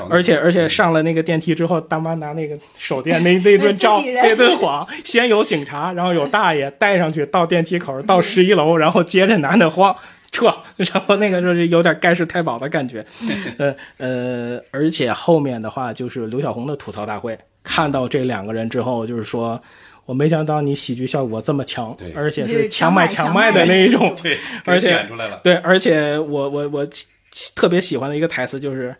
[0.10, 9.96] 而且而且上了那个电梯之后，大妈拿那个手电那 那顿照那顿晃，先有警察，然后有大爷带上去到电梯口到十一楼，然后接着拿那晃
[10.32, 13.04] 撤， 然后那个就是有点盖世太保的感觉，
[13.58, 19.60] 呃呃，而且后面的话就是刘晓红的吐槽大会，看到这两个人之后，就是说。
[20.06, 25.40] 我没想到你喜剧效果这么强对，而且是是强买强强卖的那一种，对， 而且给点出来了。
[25.44, 26.88] 对，而且我我我
[27.56, 28.96] 特别喜欢的一个台词就是，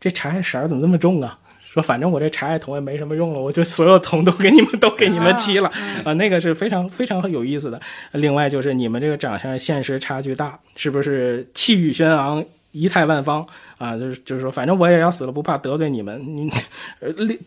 [0.00, 1.38] 这茶叶色儿怎么那么重啊？
[1.72, 5.70] 说反正我这茶叶桶也没什么用了，我就所有桶都给你们都给你们漆了
[6.04, 7.80] 啊，那个是非常非常有意思的。
[8.12, 12.44] 另外就是你们这个长相现实差距大，是不是气宇轩昂？
[12.72, 13.46] 仪态万方
[13.78, 16.20] 啊，就是就是说，反正我也要死了，不怕得罪你们。
[16.26, 16.50] 你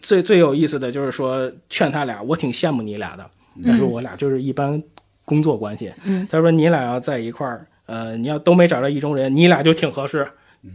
[0.01, 3.29] 最最有意思的就是说，劝他俩，我挺羡慕你俩的，
[3.65, 4.81] 但是我俩就是一般
[5.25, 5.91] 工作关系。
[6.05, 10.27] 嗯他说你俩要在一块儿，呃，你要都没找着意中人，你俩就挺合适。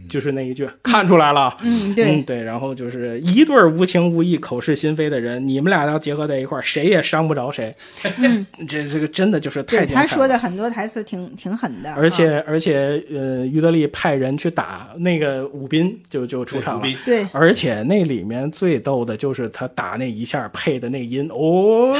[0.09, 1.57] 就是那一句，看出来了。
[1.63, 7.73] 嗯，对嗯，，对，然后就是一对儿无情无义、口是心非的人，你们俩要结合在一块儿，谁也伤不着谁。
[8.17, 10.05] 嗯， 这这个真的就是太他。
[10.05, 16.81] 说的很多台词挺挺狠的，而且啊而且，呃，于德利派人去打那个武斌，就就出场了。
[16.81, 21.95] 对武斌对而且那里面最逗的就是他打那一下配的那音，哦，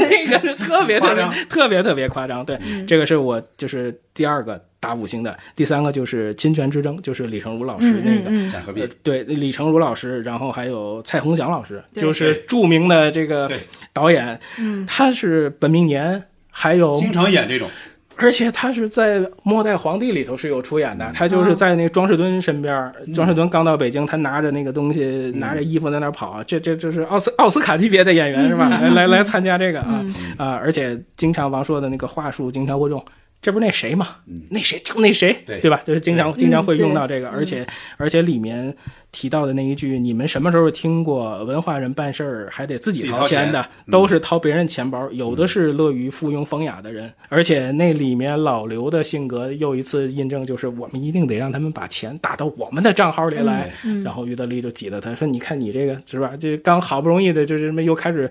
[0.00, 2.44] 那个特别特别夸张特别特别夸张。
[2.44, 8.88] 对，嗯这个是我就是第二个打五星的，第三个就是侵权之争，就是李成儒老师嗯那个。
[9.04, 13.48] 对，李成儒老师，然后还有蔡宏祥老师，就是著名的这个
[13.92, 16.20] 导演，嗯他是本命年，
[16.50, 17.68] 还有经常演这种，
[18.16, 22.92] 而且他是在《末代皇帝》里头是有出演的，他就是在那庄士敦身边。
[23.14, 28.68] 庄士敦刚到北京，他拿着那个东西，拿着衣服在那跑，这这就是奥斯奥斯卡级别的演员是吧？
[28.68, 30.04] 来来来参加这个啊
[30.36, 30.60] 啊！
[30.60, 33.00] 而且经常王朔的那个话术经常会用。
[33.42, 34.16] 这不是那谁吗？
[34.50, 35.82] 那谁就那谁，对对吧？
[35.84, 37.66] 就是经常经常会用到这个，嗯而且
[37.96, 38.72] 而且里面
[39.10, 43.68] 提到的那一句，你们什么时候听过文化人办事儿还得自己掏钱的？
[43.90, 47.12] 都是掏别人钱包，有的是乐于附庸风雅的人。
[47.28, 53.72] 而且那里面老刘的性格又一次印证，就是我们一定得让他们把钱打到我们的账号里来。
[54.04, 56.36] 然后于德利就挤得他说：“你看你这个是吧？
[56.38, 58.30] 这刚好不容易的，就是什么又开始。”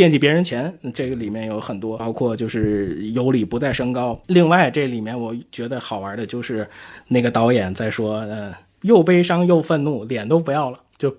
[0.00, 4.18] 惦记别人钱，这个里面有很多，包括就是有理不在声高。
[4.28, 6.66] 另外，这里面我觉得好玩的就是
[7.08, 11.14] 那个导演在说，呃，又悲伤又愤怒，脸都不要了，就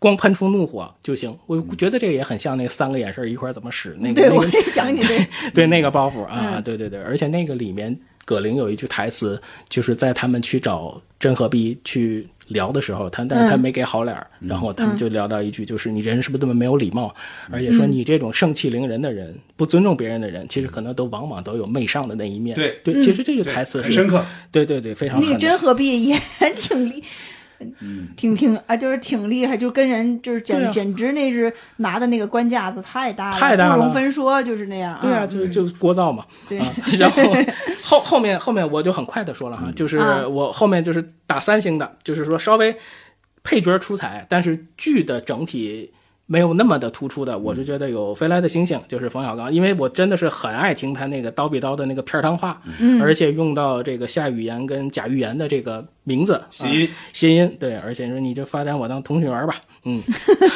[0.00, 1.38] 光喷出怒火就行。
[1.46, 17.14] 我觉得这个也很像那三个眼神一块怎么使那个 对，那个我也讲你这，对那个包袱啊，嗯对对对，而且那个里面葛玲有一句台词，就是在他们去找真和逼去聊的时候，他但是他嗯没给好脸儿，然后他们就聊到一句，就是你人是不是这么没有礼貌，
[17.50, 22.54] 而且嗯说你这种盛气凌人的人，不尊重别人的人，其实可能都往往都有媚上的那一面。
[22.56, 22.78] 对。
[22.82, 24.24] 对，其实这个台词是很深刻。
[24.50, 25.28] 对对对，非常狠的。
[25.28, 26.18] 那个真何必也
[26.56, 26.90] 挺
[27.66, 27.74] 厉，
[28.16, 34.98] 挺挺啊，就是挺厉害，就跟人就是简、啊简直那是拿的那个官架子太大了，太大了不容分说，就是那样。
[35.00, 36.24] 对啊，就是就是聒噪嘛。
[36.48, 37.22] 对啊，然后
[37.82, 42.76] 后后面后面我就很快的说了哈，就是啊我后面就是打三星的，就是说稍微
[43.42, 45.92] 配角出彩，但是剧的整体。
[46.30, 59.54] 没有那么的突出的，我是觉得有飞来的星星，就是冯小刚，因为我真的是很爱听他那个刀比刀的那个片儿汤话，嗯而且用到这个夏雨言跟贾玉言的这个名字谐音啊谐音，对，而且说你就发展我当同学玩吧，
[59.84, 60.02] 嗯，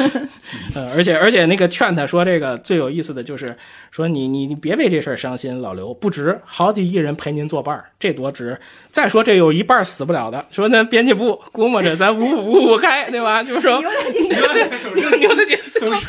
[0.75, 3.55] 呃，而且而且那个劝他说这个最有意思的就是
[3.91, 8.59] 说你你你别为这事儿伤心，老刘不值，好几亿人陪您作伴儿，这多值。
[8.91, 13.43] 再说这有一半死不了的，说那编辑部估摸着咱五五五五开，对吧？
[13.43, 16.07] 就是说牛大姐牛 牛大姐总是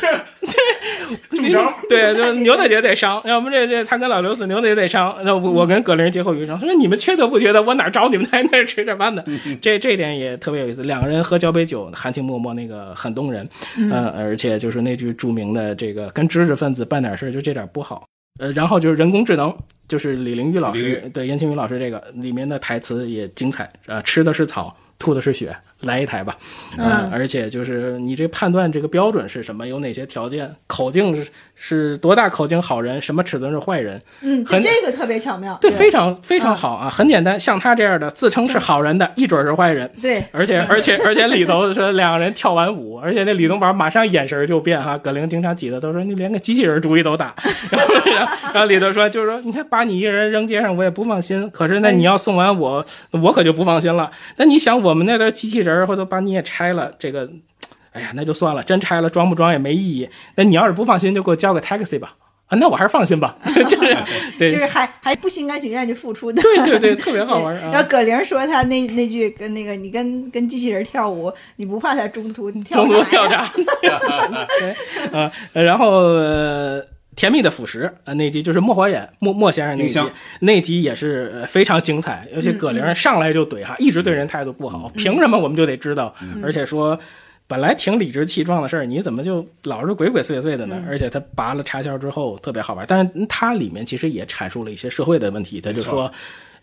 [1.30, 5.16] 中招，对，就牛大姐得伤，要不这这他跟老刘死，牛大姐得伤。
[5.24, 7.60] 那我我跟葛玲劫后余生，说你们缺德不缺德？
[7.62, 9.24] 我哪找你们在那吃着饭呢？
[9.62, 13.48] 这这点也特别有意思，两个人喝交杯酒，含情脉脉，那个很动人。
[13.76, 18.04] 嗯、而且就是那句著名的这个跟知识分子办点事儿就这点不好。
[18.40, 19.56] 呃，然后就是人工智能，
[19.86, 26.36] 就是李玲玉老师对燕青云老师这个里面的台词也精彩啊、呃吃的是草，吐的是血，来一台吧。
[26.76, 39.88] 呃嗯而且就是你这判断这个标准是什么，有哪些条件，口径是是多大口径好人，什么尺寸是坏人，嗯，很这个特别巧妙，对，非常非常好啊，很简单，像他这样的自称是好人的，一准是坏人。
[40.02, 47.34] 对，而且而且而且里头说两个人跳完舞，而且那李东宝马上眼神就变哈，葛玲经常挤的都说你连个机器人主意都打，
[47.70, 54.10] 然后然后然后里头说就是说你看把你一个人扔街上我也不放心，可是那你要送完我我可就不放心了。
[54.36, 57.28] 那你想我们那边机器人或者把你也拆了，这个
[57.92, 60.08] 哎呀那就算了，真拆了装不装也没意义。
[60.36, 62.14] 那你要是不放心就给我叫个 taxi 吧。
[62.46, 63.34] 啊，那我还是放心吧，
[63.66, 63.96] 就是
[64.38, 66.42] 对，就是还还不心甘情愿就付出的。
[66.42, 67.70] 对对对，特别好玩 啊。
[67.72, 73.48] 然后葛玲说他那那句跟那个你跟跟机器人跳舞，你不怕他中途你跳中途跳闸
[75.12, 76.82] 啊，然后、呃
[77.16, 80.00] 甜蜜的腐蚀呃那集就是莫怀远莫莫先生那集，
[80.40, 86.14] 那集也是呃非常精彩，尤其葛玲上来就怼哈，一直对人态度不好，凭什么我们就得知道？
[86.42, 86.98] 而且说。
[87.46, 90.82] 本来挺理直气壮的事儿，你怎么就老是鬼鬼祟祟的呢？
[90.88, 95.60] 而且他拔了插销之后特别好玩，但是他里面其实也阐述了一些社会的问题。
[95.60, 96.10] 他就说，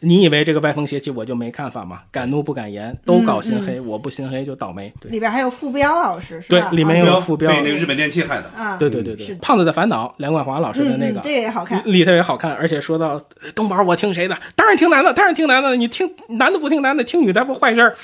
[0.03, 2.01] 你以为这个歪风邪气我就没看法吗？
[2.11, 4.91] 敢怒不敢言，都搞心黑，我不心黑就倒霉。
[4.99, 8.49] 对里边还有傅彪老师是吧？，对里面啊有副标被那个日本电器害的。
[8.55, 11.81] 啊，对对对对，是胖子的烦恼，梁冠华老师的那个，嗯嗯这个也好看。
[11.85, 13.21] 里头也好看，而且说到
[13.53, 14.37] 东宝，我听谁的？
[14.55, 15.75] 当然听男的，当然听男的。
[15.75, 17.95] 你听男的不听男的，听女的不坏事儿。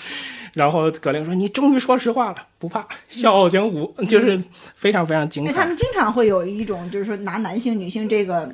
[0.54, 4.42] 然后葛玲说：“你终于说实话了，不怕。”笑傲江湖就是
[4.74, 8.50] 非常非常精彩，他们，经常会有一种就是说拿男性、女性这个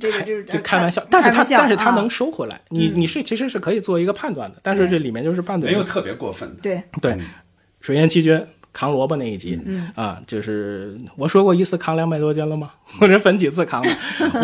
[0.00, 1.04] 这个就是就开玩笑。
[1.10, 4.56] 但是他但是他能收回来，你你是其实是可以做一个判断的。
[4.62, 5.64] 但是这里面就是半怼。
[5.64, 6.62] 没有特别过分的。
[6.62, 7.18] 对对，
[7.80, 8.44] 水淹七军。
[8.70, 12.70] 扛萝卜那一集，嗯啊，就是我说过一次扛两百多斤了吗？
[13.00, 13.90] 我这分几次扛的。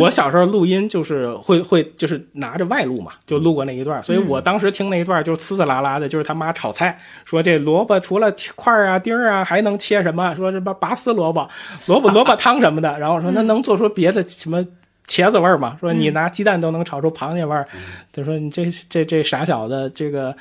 [0.00, 10.34] 我小时候录音就是会会就是拿着外录嘛，就录过那一段，所以我当时听那一段就呲呲啦啦的，就是他妈炒菜，说这萝卜除了块儿啊丁儿啊还能切什么？
[10.34, 11.48] 说这拔拔丝萝卜、
[11.86, 14.66] 萝卜萝卜汤什么的，然后说那能做出别的什么？
[15.06, 17.66] 茄子味儿嘛，说你拿鸡蛋都能炒出螃蟹味儿，
[18.12, 20.34] 就说你这这这傻小子，这个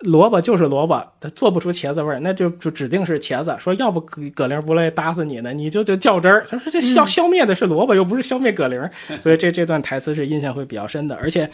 [0.00, 3.54] 萝卜就是萝卜，它做不出茄子味儿，那就就指定是茄子。
[3.58, 6.46] 说要不葛葛玲不乐意打死你呢，你就就较真儿。
[6.48, 8.88] 他说这消消灭的是萝卜，又不是消灭葛玲，
[9.20, 11.14] 所以这这段台词是印象会比较深的。
[11.16, 11.50] 而且，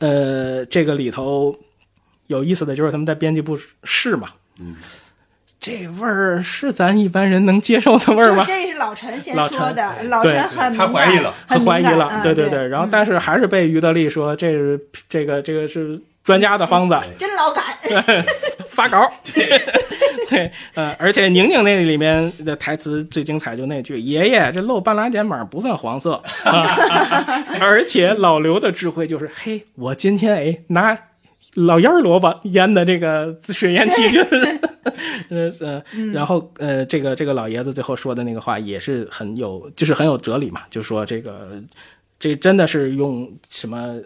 [0.00, 1.54] 呃，这个里头
[2.26, 4.74] 有意思的就是他们在编辑部试嘛，嗯，
[5.58, 8.44] 这味儿是咱一般人能接受的味儿吗？
[8.46, 12.68] 这是老陈先说的，老对陈很他敏感怀疑了他怀疑了，很敏感嗯对对。
[12.68, 14.78] 然后但是还是被于德利说这是
[15.08, 17.64] 这个这个是专家的方子，真老敢，
[18.68, 19.10] 发稿。
[20.28, 26.76] 对，呃，而且宁宁那里面的台词最精彩，就那句“爷爷，这露半拉肩膀不算黄色”， 啊、
[27.60, 30.98] 而且老刘的智慧就是，嘿，我今天哎拿
[31.56, 34.22] 老烟儿萝卜腌的这个水烟气菌，
[35.28, 35.82] 呃呃，
[36.12, 41.62] 然后呃，这个这个老爷子最后说的那个话也是很有，就是很有哲理嘛，就说这个
[42.18, 44.00] 这真的是用什么。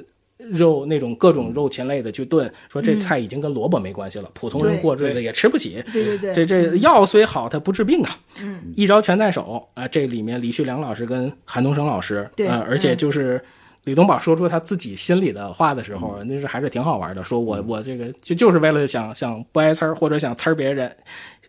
[0.52, 5.84] 肉那种各种肉禽类的去炖，说这菜已经跟萝卜没关系了，普通人过日子也吃不起。
[5.92, 8.18] 对对对，这这药虽好，它不治病啊。
[8.40, 9.86] 嗯，一招全在手啊！
[9.86, 13.38] 这里面李旭良老师跟韩东升老师，对呃，而且嗯就是
[13.84, 17.24] 李东宝说出他自己心里的话的时候，那是还是挺好玩的。
[17.24, 20.94] 说我我这个就就是为了想想不挨呲儿，或者想呲儿别人，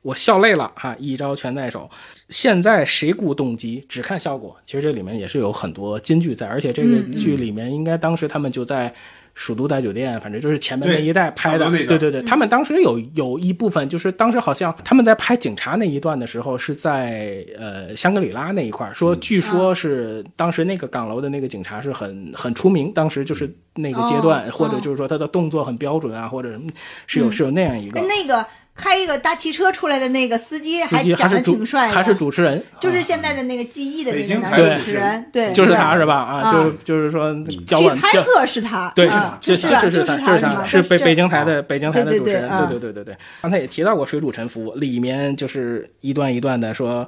[0.01, 1.89] 我笑累了哈，一招全在手。
[2.29, 4.55] 现在谁顾动机，只看效果。
[4.65, 8.93] 其实这里面也是有很多金句在，而且这个嗯剧里面应该当时他们就在。
[9.41, 26.69] 蜀都大酒店，反正就是前面那一带拍的对对对，他们当时有有一部分就是当时好像他们在拍警察那一段的时候是在呃香格里拉那一块儿，说据说是当时那个岗楼的那个警察是很很出名，当时就是那个阶段，哦或者就是说他的动作很标准啊，或者什么
[27.07, 27.31] 是有、嗯。
[27.31, 36.15] 是有那样一个跟那个开一个大汽车出来的那个司机还长得挺帅的，还是主持人，就是现在的那个记忆的北那个男京台的主持人，对，就是是他是吧？
[36.15, 37.33] 啊，啊就是就是说
[37.65, 43.17] 脚据猜测是他，对，啊就就是就是他，就是他，是北北京台的北京台的主持人，对对啊对对对对对。
[43.41, 47.07] 刚才也提到过《水煮沉浮》，里面就是一段一段的说。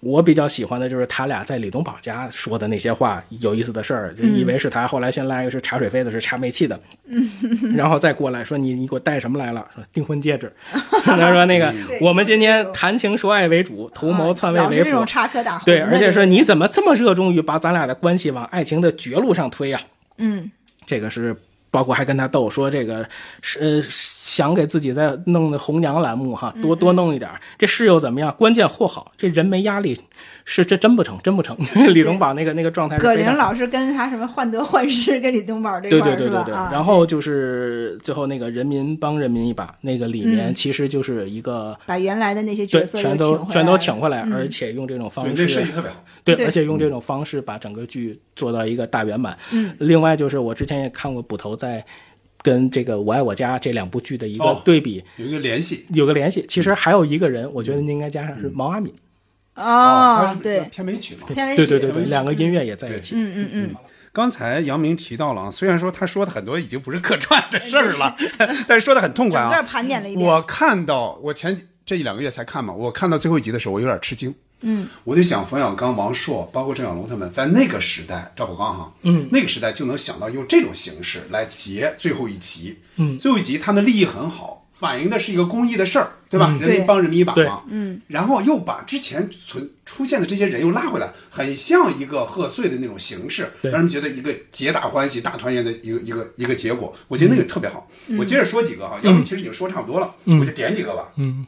[0.00, 6.80] 我比较喜欢的就是他俩在李东宝家说的那些话，有意思的事儿，就以为是他，后来先来一个是查水费的，是查煤气的，
[7.74, 9.66] 然后再过来说你你给我带什么来了？
[9.74, 10.52] 说订婚戒指。
[11.02, 15.06] 他说那个我们今天谈情说爱为主，图谋篡位为辅老是那种。
[15.06, 19.80] 插科打诨对，而且说你怎么这么热衷于把咱俩的关系往爱情的绝路上推呀、
[20.18, 20.50] 嗯，
[20.86, 21.34] 这个是
[21.70, 23.08] 包括还跟他斗说这个
[23.42, 23.82] 是呃
[24.28, 27.40] 想给自己再弄的红娘栏目哈，多多弄一点儿。
[27.56, 28.34] 这事又怎么样？
[28.38, 29.98] 关键货好，这人没压力，
[30.44, 31.56] 是这真不成，真不成。
[31.94, 45.96] 李东宝那个那个状态是葛玲老师跟他什么患得患失，跟李东宝这对块对对对对，儿是吧啊然后就是最后那个人民帮人民一把，那个里面嗯其实就是一个把原来的那些角色全都全都来请回来，嗯而且用这种方，式那设计特别好。
[46.22, 49.34] 对，对而且用这种方式把整个剧做到一个大圆满。
[49.52, 51.82] 嗯，另外就是我之前也看过捕头在
[52.42, 55.84] 跟这个《我爱我家》这两部剧的一个哦对比，有一个联系。
[55.92, 56.44] 有个联系。
[56.48, 58.94] 其实还有一个人，我觉得应该加上是毛阿敏。
[59.54, 61.26] 他哦，对，片尾曲嘛。
[61.26, 63.16] 片尾曲对对对对，两个音乐也在一起。
[63.16, 63.74] 嗯嗯嗯，
[64.12, 68.16] 刚才杨明提到了啊，虽然说他说的很多已经不是客串的事儿了，
[68.68, 69.62] 但是说的很痛快整个啊。
[69.62, 74.32] 盘点了一遍，我看到我前这一两个月才看嘛，我看到最后一集的时候，我有点吃惊。
[74.62, 82.76] 嗯，我就想冯小刚、王朔，包括郑晓龙他们，在那个时代，赵宝刚哈，嗯，那个时代就能想到用这种形式来结最后一集。
[82.96, 86.48] 嗯最后一集他的利益很好，反映的是一个公益的事儿，对吧？
[86.50, 87.62] 嗯人民帮人民一把嘛。
[87.68, 96.92] 嗯，然后又把之前存出现的这些人又拉回来，很像一个贺岁的那种形式，对让人觉得一个皆大欢喜、大团圆的一个一个一个结果。
[97.06, 97.88] 我觉得那个特别好。
[98.18, 101.12] 我接着说几个哈，要不其实已经说差不多了，嗯我就点几个吧。
[101.16, 101.46] 嗯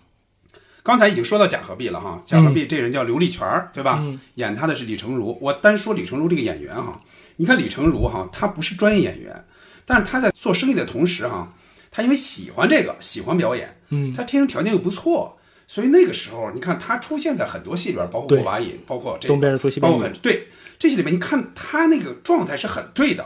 [0.91, 4.01] 刚才已经说到贾鹤壁了哈，贾鹤壁这人叫刘立全儿，对吧？
[4.03, 5.38] 嗯演他的是李成儒。
[5.41, 7.01] 我单说李成儒这个演员哈，
[7.36, 9.45] 你看李成儒哈，他不是专业演员，
[9.86, 11.55] 但是他在做生意的同时哈，
[11.93, 15.38] 他因为喜欢这个，喜欢表演，嗯他天生条件又不错，
[15.68, 23.24] 所以那个时候你看他出现在很多戏里边，包括对过把瘾，包括这个东边人出西包边包括很对这些里面，你看他那个状态是很对的。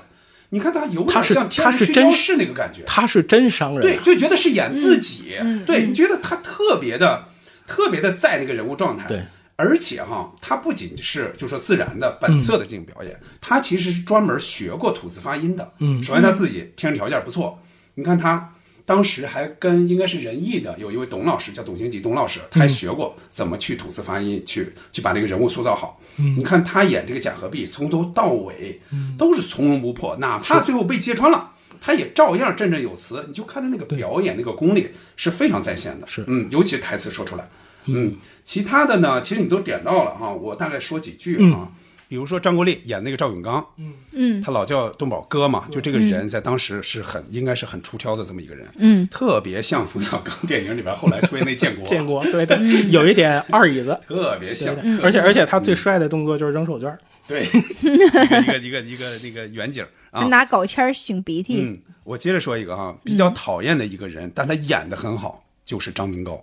[0.50, 4.00] 你看他有点像天他是真之驱魔士那个感觉，他是真商人对，啊。
[4.04, 7.24] 就觉得是演自己，嗯对，你觉得他特别的、
[7.66, 9.24] 特别的在那个人物状态，对，
[9.56, 16.02] 而且哈，他不仅是就说自然的、本色的这种表演，他其实是专门学过吐字发音的，嗯。
[16.02, 17.58] 首先他自己天生条件不错，
[17.94, 18.50] 你看他。
[18.86, 25.98] 当时还跟应该是仁义的有一位董老师叫董行吉，董老师他还学过怎么去吐字发音，去去把那个人物塑造好。
[26.16, 28.78] 你看他演这个贾和璧，从头到尾
[29.16, 31.52] 都是从容不迫，哪怕最后被揭穿了，
[31.85, 33.22] 他也照样振振有词。
[33.28, 36.24] 你就看他那个表演那个功力是非常在线的，是。
[36.26, 37.49] 嗯，尤其是台词说出来，
[37.85, 41.53] 嗯，其他的呢，其实你都点到了哈，我大概说几句嗯。
[41.53, 41.72] 哈。
[42.09, 43.64] 比如说张国立演那个赵永刚，
[44.12, 44.40] 嗯。
[44.42, 49.09] 他老叫东宝哥嘛，就这个人在当时是很应该是很出挑的这么一个人，嗯。
[49.09, 52.59] 特别像冯小刚电影里边后来出现那建国， 建国，对对，
[52.90, 57.44] 有一点二椅子，特别像，而且而且他最帅的动作就是扔手绢儿，对。
[57.84, 66.42] 一个一个一个那个远景啊，拿稿签擤鼻涕，嗯，我接着说一个哈，比较讨厌的一个人，但他演的很好，就是张明高。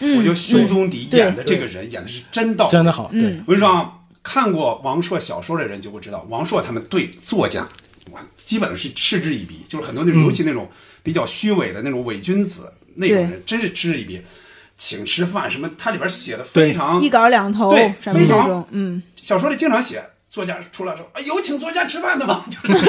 [0.00, 0.16] 嗯。
[0.18, 3.44] 我觉得修宗迪演的这个人演的是真到位真的好，对，嗯。
[3.46, 3.97] 我跟你说啊，
[4.30, 7.66] 看过王朔小说的人就会知道，王朔他们对作家，
[8.12, 10.24] 哇，基本是嗤之以鼻，就是很多那种，嗯。
[10.24, 10.68] 尤其那种
[11.02, 14.20] 比较虚伪的那种伪君子那种人，真是嗤之以鼻。
[14.76, 20.04] 请吃饭什么，他里边写的非常一稿两头对，什么这非常，嗯，小说里经常写，
[20.38, 22.44] 作家出来说啊，有请作家吃饭的吗？
[22.48, 22.84] 就是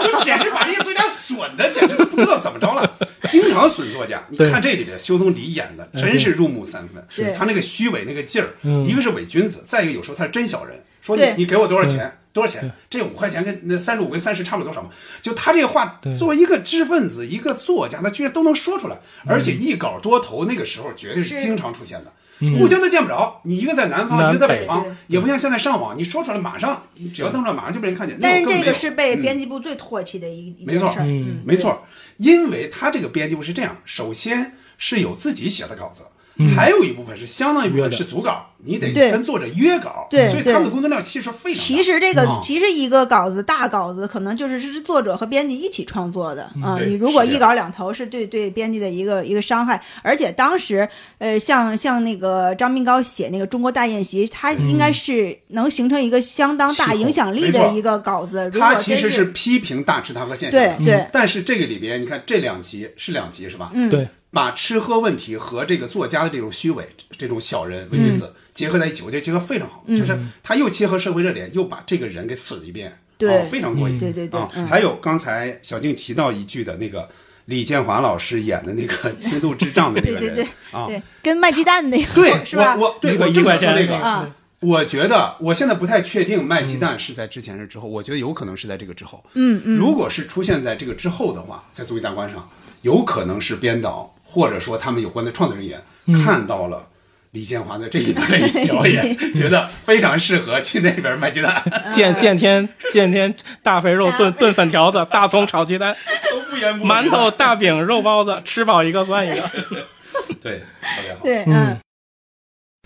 [0.00, 4.24] 就简直把这些作家损的，简直不知道怎么着了，经常损作家。
[4.28, 12.16] 你看这里边修宗迪演的嗯真是入木三分对，他那个虚伪那个劲儿，嗯一个是伪君子，再一个有时候他是真小人，说你你给我多少钱？
[12.32, 12.70] 多少钱？
[12.88, 14.90] 这五块钱跟那三十五跟三十差不了多少嘛？
[15.20, 22.12] 就他这话，作为一个知识分子、一个作家，他居然都能说出来，而且一稿多投，那个时候绝对是是经常出现的。
[22.40, 22.58] 嗯。
[22.58, 28.18] 互相都见不着，你一个在南方，南一个在北北方，也不像现在上网，你说出来马上，你只要登出来马上就被人看见。
[28.20, 29.22] 但是这个是被嗯。
[29.22, 31.42] 编辑部最唾弃的一一没错件事儿，嗯。
[31.44, 31.86] 没错，
[32.18, 36.04] 因为他这个编辑部是这样，首先是有自己写的稿子，
[36.36, 36.54] 嗯。
[36.54, 41.62] 还有一部分是相当一部分是组稿，你得跟作者约稿，对所以他们的对工作量其实非常。
[41.62, 46.76] 其实这个啊其实一个稿子大稿子可能就是是作者和编辑一起创作的啊。
[46.76, 49.80] 对你如果一稿两头，是对对编辑的一个一个伤害。
[50.02, 50.88] 而且当时
[51.18, 58.50] 呃，像像那个张明高写那个《中国大宴席》，他应该是能形成一个相当大影响力的一个稿子。
[58.50, 63.70] 他其实是批评大池塘和现象的，对对但是这个里边你看这两集是两集是吧？
[63.74, 68.16] 嗯对，把吃喝问题和这个作家的这种虚伪、这种小人伪君嗯。
[68.16, 73.38] 子结合在一起，我觉得结合非常好，就是他又切合社会热点，又把这个人给损一遍，对。
[73.38, 73.98] 啊非常过瘾。
[73.98, 77.08] 对对对还有刚才小静提到一句的那个
[77.44, 82.74] 李建华老师演的那个 轻度智障的那个人对对对啊，对跟卖鸡蛋那个对是吧？
[82.76, 83.96] 我我对我正说那个。
[83.96, 84.34] 啊。
[84.60, 89.24] 我觉得我现在不太确定卖鸡蛋是在之前是之后，我觉得有可能是在这个之后。
[89.34, 92.50] 嗯嗯，如果是出现在这个之后的话，在综艺大观上，
[92.82, 95.82] 有可能是编导或者说他们有关的创作人员、
[96.24, 96.86] 看到了
[97.32, 101.60] 李建华在这里边的表演， 觉得非常适合去那边卖鸡蛋，
[101.92, 103.34] 见见天见天
[103.64, 105.96] 大肥肉炖炖粉条子，大葱炒鸡蛋，
[106.30, 109.42] 都不言不馒头、大饼、肉包子，吃饱一个算一个。
[110.40, 111.20] 对，特别好。
[111.24, 111.76] 对嗯。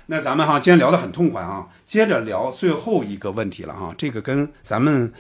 [0.06, 5.12] 那咱们哈，今天聊得很痛快啊，接着聊最后一个问题了哈，这个跟咱们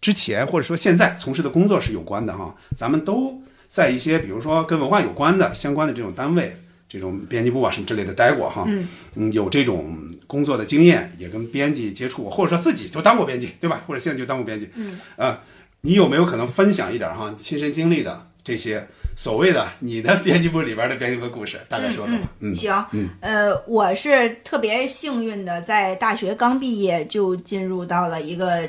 [0.00, 3.42] 之前或者说现在从事的工作是有关的哈，咱们都
[3.72, 6.54] 在一些比如说跟文化有关的相关的这种单位，
[6.90, 8.66] 这种编辑部啊什么之类的待过哈，
[9.16, 9.32] 嗯。
[9.32, 9.96] 有这种
[10.26, 13.82] 工作的经验，也跟编辑接触过，或者说自己就当过编辑，对吧？
[13.86, 15.38] 或者现在就当过编辑，嗯，呃，
[15.80, 23.08] 你有没有可能分享一点哈亲身经历的这些所谓的你的 编辑部里边的编辑部故事，大概说说吧，嗯，行，嗯。
[23.20, 28.68] 呃，我是特别幸运的，在大学刚毕业就进入到了一个，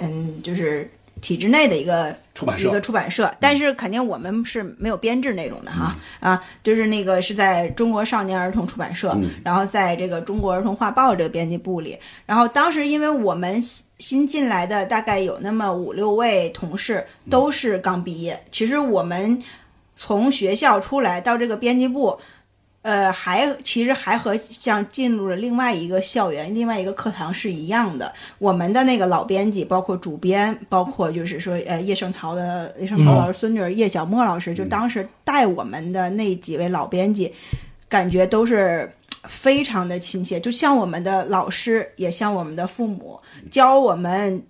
[0.00, 0.90] 嗯，就是
[1.22, 2.68] 体制内的一个出版社。
[2.68, 9.30] 一个出版社，但是肯定我们是没有编制那种的哈，啊，就是那个是在中国少年儿童出版社，嗯。
[9.42, 11.96] 然后在这个中国儿童画报这个编辑部里，
[12.26, 19.42] 然后当时因为我们新新进来的大概有那么五六位同事都是刚毕业，其实我们
[19.96, 22.18] 从学校出来到这个编辑部。
[22.82, 28.12] 呃，还其实还和像进入了另外一个校园、另外一个课堂是一样的。
[28.38, 37.32] 我们的那个老编辑，包括主编，包括就是说，呃，叶圣陶的叶圣陶老师孙女儿叶小沫老师，就当时带我们的那几位老编辑，
[37.88, 38.92] 感觉都是
[39.24, 43.20] 非常的亲切，就像我们的老师，也像我们的父母，
[43.50, 44.42] 教我们。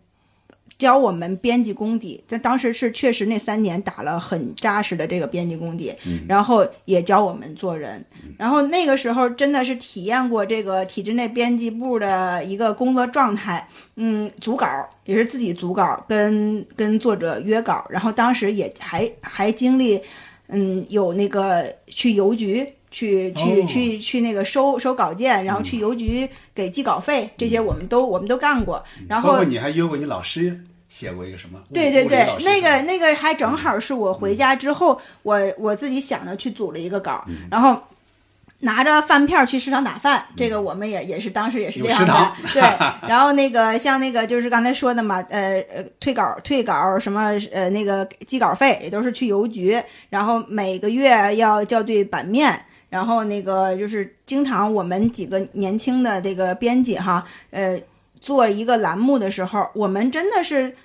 [0.83, 5.95] 教我们编辑功底，但当时是确实那三年打了很扎实的这个编辑功底，
[6.26, 8.05] 然后也教我们做人，
[8.37, 14.66] 然后那个时候真的是体验过这个体制内编辑部的一个工作状态，嗯，组稿
[15.05, 20.01] 也是自己组稿，跟跟作者约稿，然后当时也还还经历，
[20.49, 22.66] 嗯，有那个去邮局。
[22.95, 23.66] 去去哦。
[23.66, 28.85] 去去那个收收稿件，然后去邮局给寄稿费，这些我们都我们都干过。
[29.09, 30.62] 然后包括你还约过你老师
[30.93, 31.59] 写过一个什么？
[31.72, 37.82] 对对对那个那个还正好是我回家之后，我我自己想的去组了一个稿，嗯然后
[38.61, 42.61] 拿着饭票去食堂打饭，这个我们也也是当时也是这样的对。
[43.09, 52.62] 然后那个像那个就是刚才说的嘛，呃呃，退稿退稿什么呃那个寄稿费也都是去邮局，然后每个月要校对版面。
[52.90, 57.80] 然后那个就是经常我们几个年轻的这个编辑哈，呃，
[58.22, 60.76] 做一个栏目的时候，我们真的是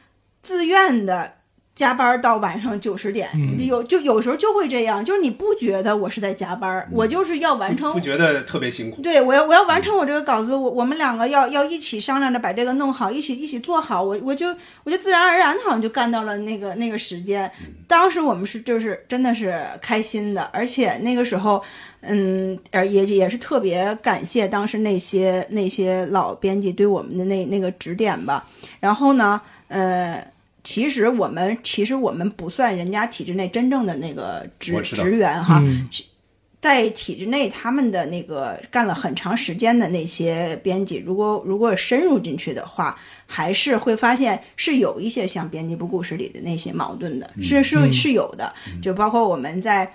[0.42, 1.37] 自愿的。
[1.78, 9.00] 加班到晚上九十点，嗯有就有时候就会这样，就是你不觉得我是在加班，我就是要完成不觉得特别辛苦。
[9.04, 14.48] 对，我要我要完成我这个稿子，我我们两个要要一起商量着把这个弄好，一起一起做好，我我就
[14.86, 17.52] 我就自然而然的好像就干到了那个那个时间。
[17.88, 21.62] 当时我们是就是真的是开心的，而且那个时候，
[22.02, 28.48] 嗯，呃也也是特别感谢当时那些那些老编辑对我们的那那个指点吧。
[28.80, 30.26] 然后呢，呃。
[30.68, 35.88] 其实我们其实我们不算人家体制内真正的那个职职员哈，嗯。
[36.60, 47.94] 在体制内，他们的那个干了很长时间的那些编辑，如果如果深入进去的话，还是会发现是有一些像编辑部故事里的那些矛盾的，是是嗯。
[47.94, 48.52] 是有的。
[48.82, 49.90] 就包括我们在，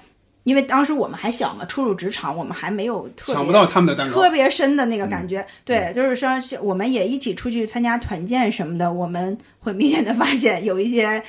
[0.45, 5.47] 因为当时我们还小嘛，初入职场，我们还没有特别抢不到他们的蛋糕特别深的那个感觉。
[5.65, 6.29] 对，就是说，
[6.61, 11.23] 我们也一起出去参加团建什么的，我们会明显的发现有一些。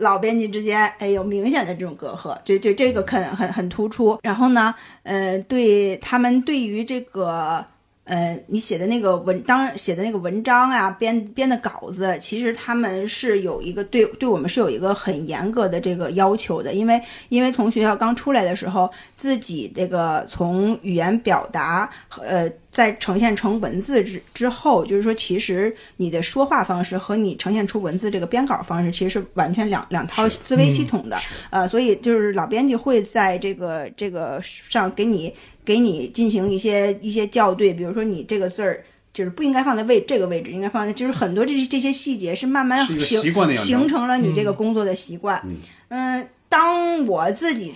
[0.00, 4.16] 老编辑之间，哎，有明显的这种隔阂，对对这个很很很突出。
[4.22, 7.66] 然后呢，呃，对他们对于这个，
[8.08, 21.88] 呃，你写的那个文当写的那个文章啊，编编的稿子，其实他们是有一个对对我们是有一个很严格的这个要求的，因为因为从学校刚出来的时候，自己这个从语言表达，
[22.22, 22.50] 呃。
[22.70, 31.18] 在呈现成文字之之后，就是说，其实你的说话方式和你呈现出文字这个编稿方式，其实是完全两两套思维系统的。
[31.50, 35.34] 呃，所以就是老编辑会在这个这个上给你
[35.68, 38.82] 给你进行一些一些校对，比如说你这个字儿。
[39.10, 45.42] 就是不应该放在位这个位置，应该放在就是很多这这些细节是慢慢形成形成了你这个工作的习惯。
[45.88, 47.74] 嗯、当我自己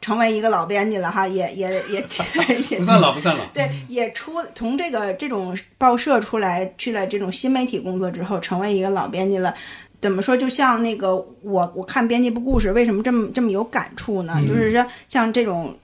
[0.00, 2.04] 成为一个老编辑了哈，也也也
[2.70, 3.44] 也不算老，不算老。
[3.52, 9.52] 对，也出从这个这种报社出来，去了这种新媒体工作之后，成为一个老编辑了。
[10.00, 10.36] 怎么说？
[10.36, 14.34] 就像那个我我看编辑部故事，为什么这么这么有感触呢？
[14.36, 15.74] 嗯就是说，像这种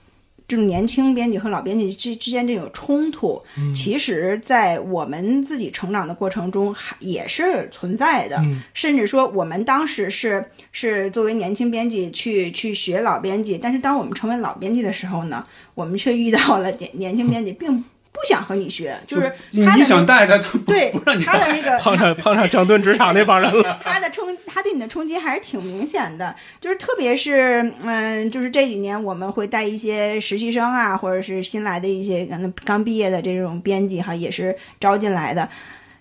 [0.52, 8.36] 这种年轻编辑和老编辑之之间这种冲突，嗯其实，在我们自己成长的过程中，还也是存在的。
[8.40, 15.42] 嗯甚至说，我们当时是是作为年轻编辑去去学老编辑，但是当我们成为老编辑的时候呢，
[15.74, 17.82] 我们却遇到了年年轻编辑并
[18.12, 23.80] 不想和你学，就是你他的你想带他，他不对不让你他的那个碰上碰上整顿职场那帮人了。
[23.82, 35.48] 他的冲，他对你的冲击还是挺明显的，就是特别是，嗯，就是这几年我们会带一些实习生啊，或者是新来的一些可能刚毕业的这种编辑哈，也是招进来的，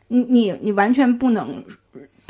[0.10, 1.64] 你你你完全不能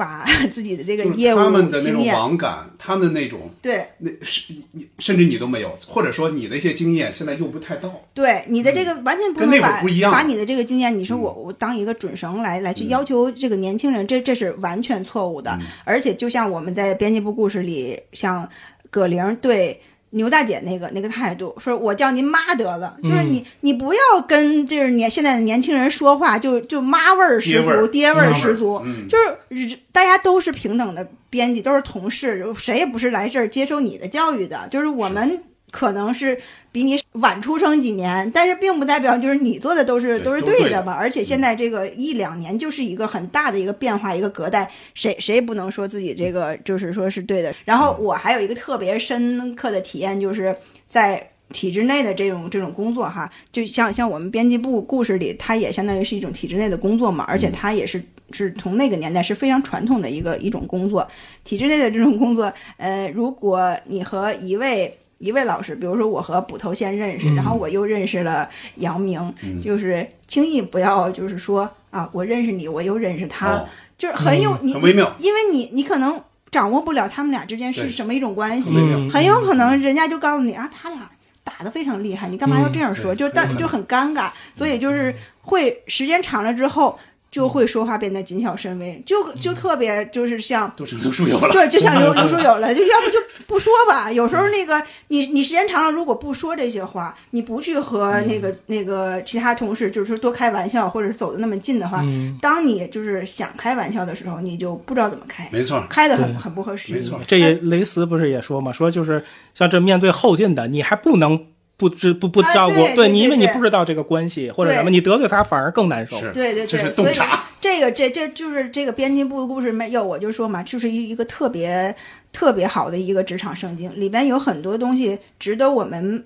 [0.02, 7.94] 把 自己的这个业务他们的那种网感，他们的那种对那是你甚至你都没有，或者说你的一些经验现在用不太到。
[8.16, 15.60] 对你的这个完全不能把不一样嗯把你的这个经验，你说我我当一个准绳来来去要求这个年轻人，这这是完全错误嗯的。
[15.84, 18.50] 而且就像我们在编辑部故事里，像
[18.90, 19.80] 葛玲对。
[20.12, 23.34] 牛大姐那个那个态度，说我叫您妈得了，就是嗯。
[23.34, 29.08] 你你不要跟就是年现在的年轻人说话，就就妈味儿十足，爹味儿妈味儿十足，嗯。
[29.08, 29.18] 就
[29.56, 34.68] 是大家都是平等的编辑，都是同事，谁也不是来这儿接受你的教育的。
[34.70, 36.38] 就是我们可能是
[36.72, 40.92] 比你晚出生几年，但是并不代表就是你做的都是都是对的吧。
[40.94, 47.52] 而且现在这个一两年就是一个很大的一个变化，一个隔代，谁谁也不能说自己这个就是说是对的。
[47.66, 50.56] 然后我还有一个特别深刻的体验，就是
[50.88, 51.28] 在。
[51.54, 58.02] 体制内的这种这种工作哈，就像像我们编辑部故事里，它也相当于是一种体制内的工作嘛，而且它也是
[58.32, 61.06] 是从那个年代是非常传统的一个一种工作。
[61.44, 67.36] 体制内的这种工作，呃，如果你和一位一位老师，比如说我和捕头先认识，嗯。
[67.36, 73.70] 然后我又认识了杨明，就是轻易不要就是说啊，我认识你，我又认识他，哦。
[73.98, 75.16] 就是很有、很微妙。
[75.20, 76.20] 因为你你可能
[76.50, 78.74] 掌握不了他们俩之间是什么一种关系
[79.12, 81.10] 很有可能人家就告诉你啊，他俩。
[81.44, 83.16] 打得非常厉害，你干嘛要这样说？
[83.16, 86.98] 嗯就但就很尴尬，所以就是会时间长了之后，
[87.32, 91.50] 就会说话变得谨小慎微，就就特别就是像都是刘书友了。
[91.54, 93.18] 对，就像刘刘书友了，就要不就
[93.48, 94.12] 不说吧。
[94.12, 106.94] 有时候那个你你时间长了，如果不说这些话，你不去和那个、那个其他同事就是说多开玩笑，或者是走的那么近的话，嗯当你就是想开玩笑的时候，你就不知道怎么开，没错，开的很很不合适。
[106.94, 109.24] 没错这也雷斯不是也说嘛，说就是
[109.56, 111.46] 像这面对后进的，你还不能
[111.82, 116.20] 不知不不哎照顾，对对你因为你不知道这个关系或者什么，你得罪他反而更难受。
[116.32, 117.44] 对对对，这是所以洞察。
[117.60, 121.96] 这个这这就是这个编辑部的故事没有，我就说嘛，就是一一个特别
[122.32, 126.24] 特别好的一个职场圣经，里边有很多东西值得我们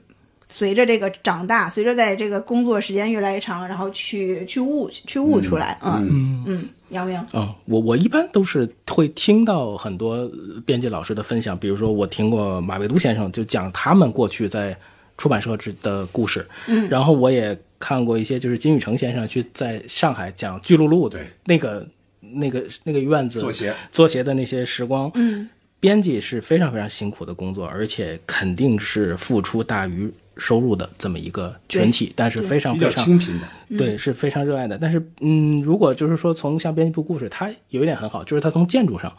[0.49, 10.32] 随着这个长大，随着在这个工作时间越来越长，然后去去悟去悟出来，嗯嗯嗯，杨明，嗯，我我一般都是会听到很多呃
[10.66, 14.78] 编辑老师的分享，比如说我听过马未都先生就讲他们过去在
[15.18, 16.88] 出版社之的故事，嗯。
[16.89, 21.28] 然后我也看过一些就是金宇澄先生去在上海讲巨鹿路对。
[21.45, 21.88] 那个
[22.20, 25.49] 那个那个院子做鞋做鞋的那些时光，嗯。
[25.78, 33.47] 编辑是非常非常辛苦的工作，而且肯定是付出大于收入的这么一个群体，但是非常非常清贫的，
[33.78, 34.80] 对，是非常热爱的。
[34.80, 39.16] 但是，嗯，如果就是说从像编辑部故事，它有一点很好，就是它从建筑上，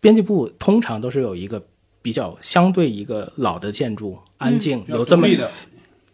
[0.00, 1.62] 编辑部通常都是有一个
[2.02, 5.26] 比较相对一个老的建筑，安静，有这么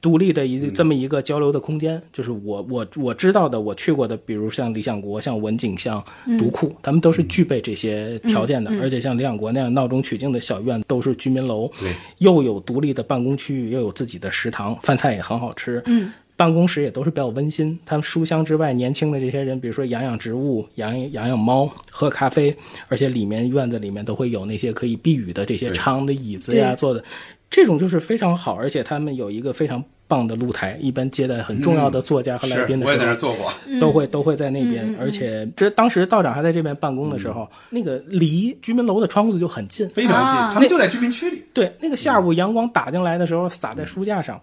[0.01, 2.01] 独立的一这么一个交流的空间。
[2.13, 6.03] 就是我我我知道的，我去过的，比如像理想国、像文景、像
[6.39, 8.71] 独库，他们都是具备这些条件的。
[8.81, 15.83] 而且像理想国那样闹中取静的小院，都是居民楼，对，又有独立的办公区域，又有自己的食堂，饭菜也很好吃。
[15.87, 16.13] 嗯。
[16.37, 22.55] 办公室也都是比较温馨，他们书香之外，年轻的这些人，比如说养养植物、养养养猫、喝咖啡，
[22.89, 26.77] 而且里面院子里面都会有那些可以避雨的这些长的椅子呀，对。
[26.77, 27.03] 做的
[27.49, 41.43] 这种就是非常好，而且他们有一个非常棒的露台，一般接待很重要的作家和来宾是我也的时候，在那坐过，都会都会在那边，而且这当时道长还在这边办公的时候，那个离居民楼的窗户子就很近，非常近，啊他们就在居民区里。
[41.53, 44.41] 对，那个下午阳光打进来的时候，洒在书架上，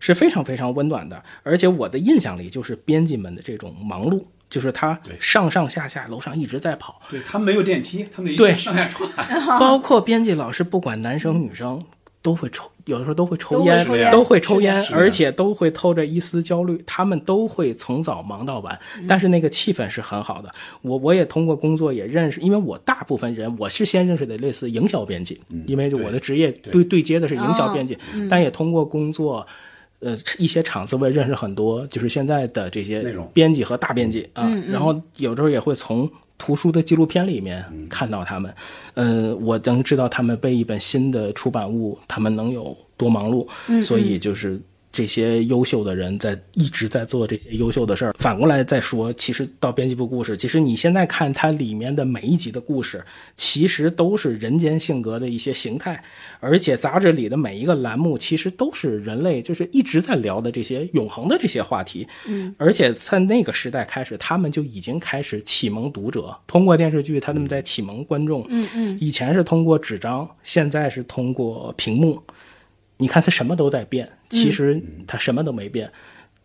[0.00, 1.22] 是非常非常温暖的。
[1.42, 9.08] 而且我的印象里，就是编辑们的这种忙碌，就是他上上下下楼上一直在跑，对他们没有电梯，他们对直上下窜。
[9.58, 11.82] 包括编辑老师，不管男生女生。
[12.22, 16.82] 都会抽，有的时候都会抽都会烟，抽烟都会抽烟，而且都会透着一丝焦虑。
[16.86, 18.76] 他们都会从早忙到晚，
[19.06, 20.50] 但是那个气氛是很好的。
[20.82, 27.98] 我我也通过工作也认识，因为我大部分人我是先认识的类似营销编辑，因为我的职业对对接的是营销编辑，
[28.30, 29.46] 但也通过工作。
[29.98, 36.08] 呃，一些场次我也认识很多，就是现在的这些编辑和大编辑啊，嗯嗯然后有时候也会从
[36.38, 38.54] 图书的纪录片里面看到他们，
[38.94, 43.46] 呃，我能知道他们背一本新的出版物，他们能有多忙碌，
[43.82, 44.60] 所以就是。
[44.96, 48.14] 这些优秀的人在一直在做这些优秀的事儿。
[48.18, 53.04] 反过来再说，其实到编辑部故事，其实你现在看它里面的每一集的故事，
[53.36, 56.02] 其实都是人间性格的一些形态，
[56.40, 62.08] 而且杂志里的每一个栏目，其实都是人类就是一直在聊的这些永恒的这些话题。
[62.26, 68.46] 嗯，而且在那个时代开始，他们就已经开始启蒙读者，通过电视剧，他们在启蒙观众。
[68.48, 72.22] 嗯嗯，以前是通过纸张，现在是通过屏幕。
[72.98, 75.90] 你看它什么都在变，其实他什么都没变。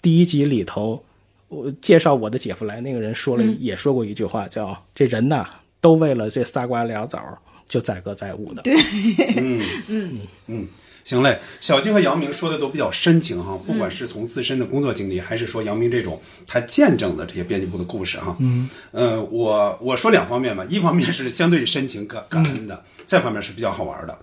[0.02, 1.04] 第一集里头，
[1.48, 5.46] 我介绍我的姐夫来那个人说了，也说过一句话，叫“这人呐，
[5.80, 8.74] 都为了这仨瓜俩枣就载歌载舞的。”对，
[9.38, 10.68] 嗯嗯嗯，
[11.04, 11.40] 行嘞。
[11.60, 18.36] 小金和杨明说的都比较深情哈，不管是从自身的工作经历，还是说杨明这种他见证的这些编辑部的故事哈。
[18.40, 24.18] 嗯，呃，我我说两方面吧，一方面是相对深情感感恩的，再方面是比较好玩的。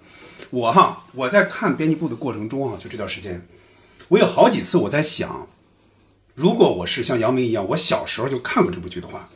[0.50, 3.46] 我哈，我在看编辑部的过程中啊，就这段时间，
[4.08, 5.46] 我有好几次我在想，
[6.34, 9.28] 如果我是像杨明一样，我小时候就看过这部剧的话，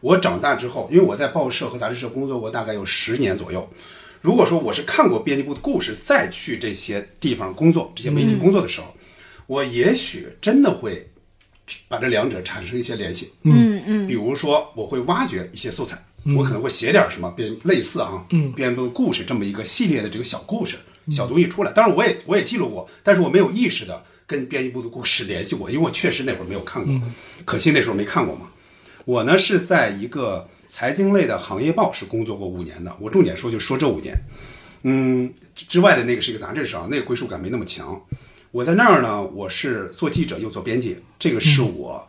[0.00, 3.68] 我长大之后，因为我在报社和杂志社工作过大概有十年左右，
[4.20, 8.92] 如果说我是看过编辑部的故事，再去这些地方工作、这些媒体工作的时候，
[9.46, 11.08] 我也许真的会
[11.86, 13.32] 把这两者产生一些联系。
[13.42, 14.06] 嗯嗯。
[14.08, 15.96] 比如说，我会挖掘一些素材，
[16.36, 20.76] 我可能会写点什么编类似啊，嗯编部故事这么一个系列的这个小故事、
[21.10, 21.72] 小东西出来。
[21.72, 27.00] 当然，我也我也记录过，但是我没有意识的跟编辑部的故事联系过，因为我确实那会儿没有看过，
[27.44, 28.50] 可惜那时候没看过嘛。
[29.04, 34.14] 我呢是在一个财经类的行业报是工作过五年的，我重点说就说这五年。
[34.82, 38.00] 嗯，之外的那个是一个杂志社，那个归属感没那么强。
[38.50, 42.06] 我在那儿呢，我是做记者又做编辑，这个是我，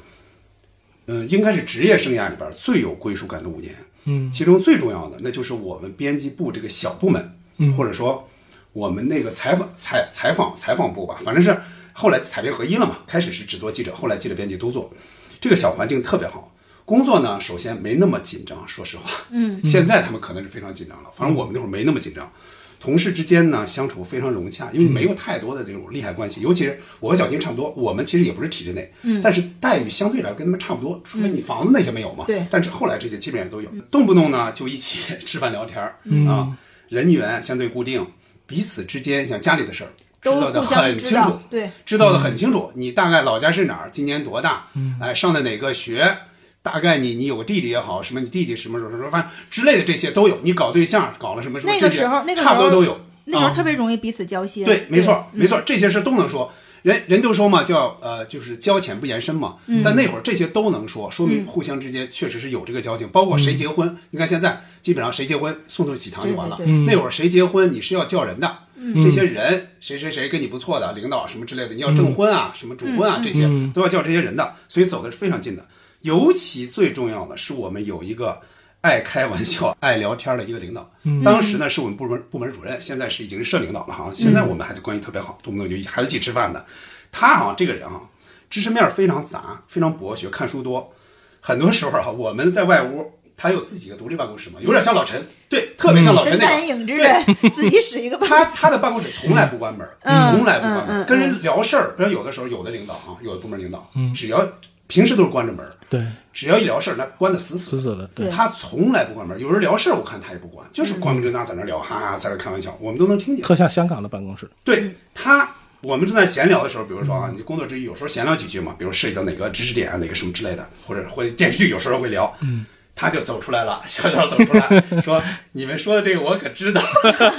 [1.07, 3.74] 嗯、应该是职业生涯里边最有归属感的五年。
[4.05, 8.27] 嗯其中最重要的，那就是我们编辑部这个小部门，嗯或者说
[8.73, 11.55] 我们那个采访采采访采访部吧，反正是
[11.93, 12.99] 后来采编合一了嘛。
[13.07, 14.91] 开始是只做记者，后来记者编辑都做，
[15.39, 16.53] 这个小环境特别好。
[16.85, 19.09] 工作呢，首先没那么紧张，说实话。
[19.29, 22.31] 嗯现在他们可能是非常紧张了，反正我们那会儿没那么紧张。
[22.80, 26.41] 同事之间呢相处非常融洽，因为没有太多的这种利害关系。
[26.41, 32.25] 尤其是我和小金差不多，我们其实也不是体制内，嗯但是待遇相对来说跟他们差不多，除非你房子那些没有嘛。
[32.25, 36.57] 对但是后来这些基本上都有，动不动呢就一起吃饭聊天儿、嗯啊，
[36.88, 38.05] 人员相对固定，
[38.45, 42.71] 彼此之间像家里的事儿知道的很清楚知道，，对，知道的很清楚。
[42.75, 46.17] 你大概老家是哪儿，今年多大，嗯哎，上的哪个学，
[46.62, 50.39] 大概你你有个弟弟也好，什么你弟弟什么时候什么，反正之类的这些都有。
[50.43, 52.99] 你搞对象搞了什么什么，那个这些时候那个差不多都有。
[53.26, 54.66] 那时候特别容易彼此交心。
[54.66, 56.51] 对，没错，嗯没错，这些事都能说。
[56.82, 59.57] 人人都说嘛，叫呃，就是交浅不言深嘛。
[59.68, 63.07] 嗯但那会儿这些都能说，说明互相之间确实是有这个交情。
[63.10, 66.55] 包括谁结婚，你看现在基本上谁结婚送送喜糖就完了。
[66.55, 75.66] 对对对那会儿谁结婚你是要叫人的，嗯这些人谁谁谁跟你不错的领导什么之类的，你要证婚啊，什么主婚啊，这些嗯都要叫这些人的，所以走的是非常近的。
[76.01, 78.39] 尤其最重要的是，我们有一个
[78.81, 80.89] 爱开玩笑、爱聊天的一个领导。
[81.03, 84.09] 嗯当时呢是我们部门部门主任，现在是已经是社领导了哈。
[84.13, 86.65] 现在我们还是关系特别好，动不动就还是一起吃饭的。
[87.11, 88.01] 他好像这个人啊，
[88.49, 90.93] 知识面非常杂，非常博学，看书多。
[91.41, 96.59] 很多时候啊，我们在外屋，他有自己的独立办公室嘛，有点像老陈，对，特别像老陈那。
[96.65, 97.25] 影之人，
[97.55, 101.95] 自己使一个办他他的办公室从来不关门，嗯从来不关门，嗯嗯跟人聊事儿。
[101.97, 104.45] 比如有的时候，有的领导啊，有的部门领导，嗯只要
[104.89, 113.45] 平时都是关着门，对，只要一聊事儿，那关的死死死死的，对，他从来不关门，有人聊事儿，我看他也不关，就是光明正大在那聊，哈哈，在那开玩笑，我们都能听见。
[113.45, 114.49] 特像香港的办公室。
[114.63, 115.47] 对他，
[115.81, 122.65] 我们正在闲聊的时候，比如说啊，你工作之余有时候闲聊几句嘛，比如涉及到哪个知识点啊，哪个什么之类的，或者或者电视剧有时候会聊，嗯，
[122.99, 125.23] 他就走出来了， 小小走出来 说
[125.53, 126.81] ：“你们说的这个我可知道，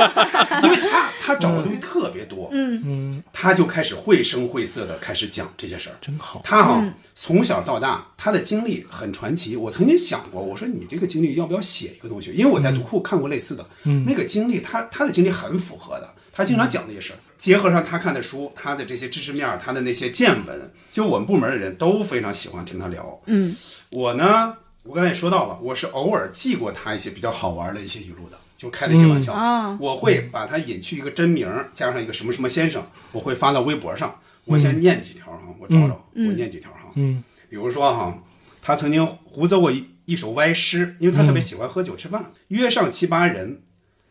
[0.64, 5.96] 因为他他找的东西特别多，嗯嗯，他就开始绘声绘色的开始讲这些事儿。
[6.00, 6.40] 真好。
[6.42, 9.54] 他哈、嗯从小到大，他的经历很传奇。
[9.54, 12.32] 我曾经想过，我说你这个经历要不要写一个东西？
[12.32, 16.08] 因为我在读库看过类似的，嗯那个经历他他的经历很符合的。
[16.32, 23.20] 他经常讲那些事儿，结合上他看的书，他的这些知识面儿，他的那些见闻，就我们部门的人都非常喜欢听他聊。
[23.26, 23.54] 嗯
[23.90, 29.32] 我呢，我刚才也说到了，我是偶尔记过他一些比较好玩的一些语录的，就开了一些玩笑。
[29.34, 34.18] 啊我会把他隐去一个真名儿，加上一个什么什么先生，我会发到微博上。
[34.46, 36.90] 我先念几条哈，我找找，嗯我念几条哈。
[36.94, 38.22] 嗯比如说哈，
[38.62, 43.62] 他曾经胡诌过一一首歪诗，因为他特别喜欢喝酒吃饭，约上七八人，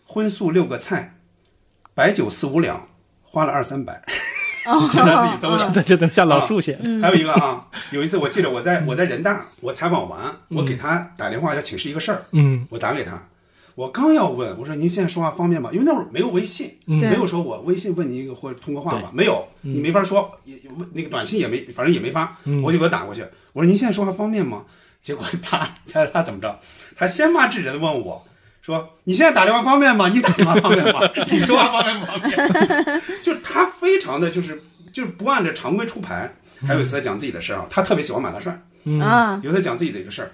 [0.05, 1.15] 荤素六个菜，
[1.95, 2.88] 白酒四五两，
[3.24, 4.03] 花了二三百，
[4.66, 5.72] 哦这是他自己诌的。
[5.72, 7.01] 这这怎么像老树写的？
[7.01, 13.28] 还有一个啊，有一次我记得我在我在人大，我采访完，我给他打电话要请示一个事儿，嗯我打给他，
[13.76, 15.70] 我刚要问，我说您现在说话方便吗？
[15.72, 20.60] 因为那会儿没有微信，嗯没有说我微信问您一个或者通过话吧，没有，嗯你没法说，也
[20.93, 24.64] 那个短信也没，反正也没发，嗯我就给他打过去，我说您现在说话方便吗？
[25.01, 26.60] 结果他猜他怎么着？
[26.97, 28.26] 他先发制人的问我。
[28.70, 30.09] 说你现在打电话方便吗？
[30.13, 30.99] 你打电话方便吗？
[31.32, 32.38] 你说话方便不方便？
[33.22, 34.61] 就是他非常的就是
[34.93, 36.32] 就是不按照常规出牌。
[36.67, 40.32] 还有一次他讲自己的事儿啊，他特别喜欢马大帅，嗯啊，有他讲自己的一个事儿，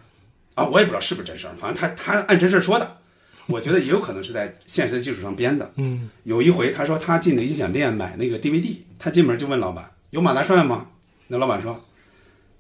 [0.56, 2.98] 啊，我也不知道是不是真事儿，反正他他按真事儿说的，
[3.46, 5.72] 我觉得也有可能是在现实的基础上编的。
[5.78, 10.88] 嗯有一回他说他进那个音响店买那个 DVD，他进门就问老板有马大帅吗？
[11.28, 11.80] 那老板说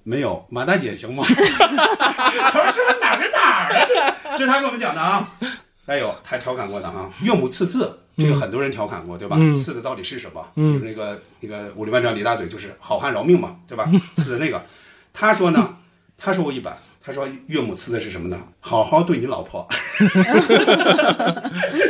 [0.03, 1.23] 没有，马大姐行吗？
[1.27, 4.15] 他说这是哪儿跟哪儿啊？
[4.29, 5.33] 这这是他跟我们讲的啊。
[5.85, 9.35] 还有他调侃过的啊，岳母刺字，这个很多人调侃过，对吧？
[9.39, 9.53] 嗯。
[9.53, 10.45] 刺的到底是什么？
[10.55, 10.73] 嗯。
[10.73, 13.89] 就是那个那个武林外传李大嘴就是好汉饶命嘛，对吧？
[14.15, 14.61] 刺的那个，
[15.13, 15.77] 他说呢，
[16.17, 18.39] 他说过一版，他说岳母刺的是什么呢？
[18.59, 19.67] 好好对你老婆，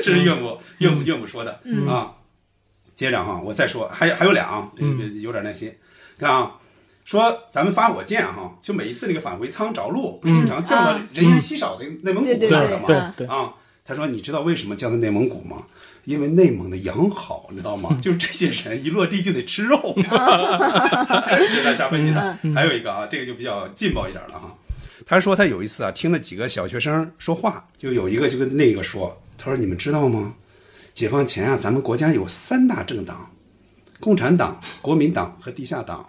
[0.03, 1.87] 这是岳母岳母岳母说的、嗯。
[1.87, 2.11] 啊。
[2.93, 5.21] 接着哈，我再说，还有还有俩啊，嗯。
[5.21, 5.73] 有点耐心。
[6.17, 6.53] 看啊，
[7.03, 12.85] 说咱们发火箭哈，就每一次那个返回舱着陆，不是经常降到嗯人烟稀少的内蒙古那儿了吗？
[12.87, 13.53] 对对，啊，
[13.87, 15.63] 他说你知道为什么降到内蒙古吗？
[16.05, 17.97] 因为内蒙的羊好，你知道吗？
[18.01, 22.37] 就是这些人一落地就得吃肉， 给他下飞机的。
[22.55, 24.53] 还有一个啊，这个就比较劲爆一点了哈。
[25.05, 30.33] 他说他有一次啊，听了几个小学生说话，就有一个就跟那个说，他说你们知道吗？
[30.93, 33.29] 解放前啊，咱们国家有三大政党，
[33.99, 36.03] 共产党、国民党和地下党。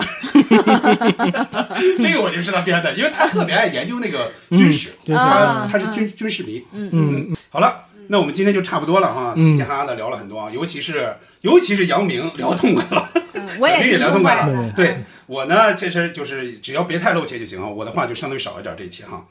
[2.00, 6.64] 这个我就是他编的，因为他特别爱研究那个军事，他啊他是军军事迷。
[6.72, 14.34] 嗯嗯好了，那我们今天就差不多了哈，嗯嘻嘻哈哈的聊了很多啊，尤其是尤其是杨明聊痛快了，嗯我 也聊痛快。
[14.46, 19.24] 了对我呢，其实就是只要别太露怯就行啊，我的话就相对少一点这一期哈。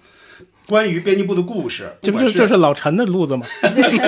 [0.67, 3.45] 关于编辑部的故事，这不就是这是老陈的路子吗？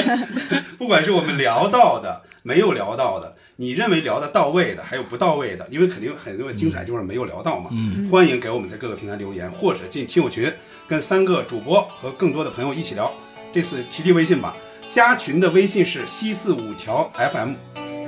[0.80, 7.70] 不管是我们聊到的、没有聊到的，你认为聊的到位的，还有不到位的，因为肯定很多精彩地方没有聊到嘛。
[7.72, 10.52] 嗯欢迎给我们在各个平台留言，或者进听友群，
[10.88, 13.14] 跟三个主播和更多的朋友一起聊。
[13.52, 14.56] 这次提提微信吧，
[14.90, 17.54] 加群的微信是西四五条 FM，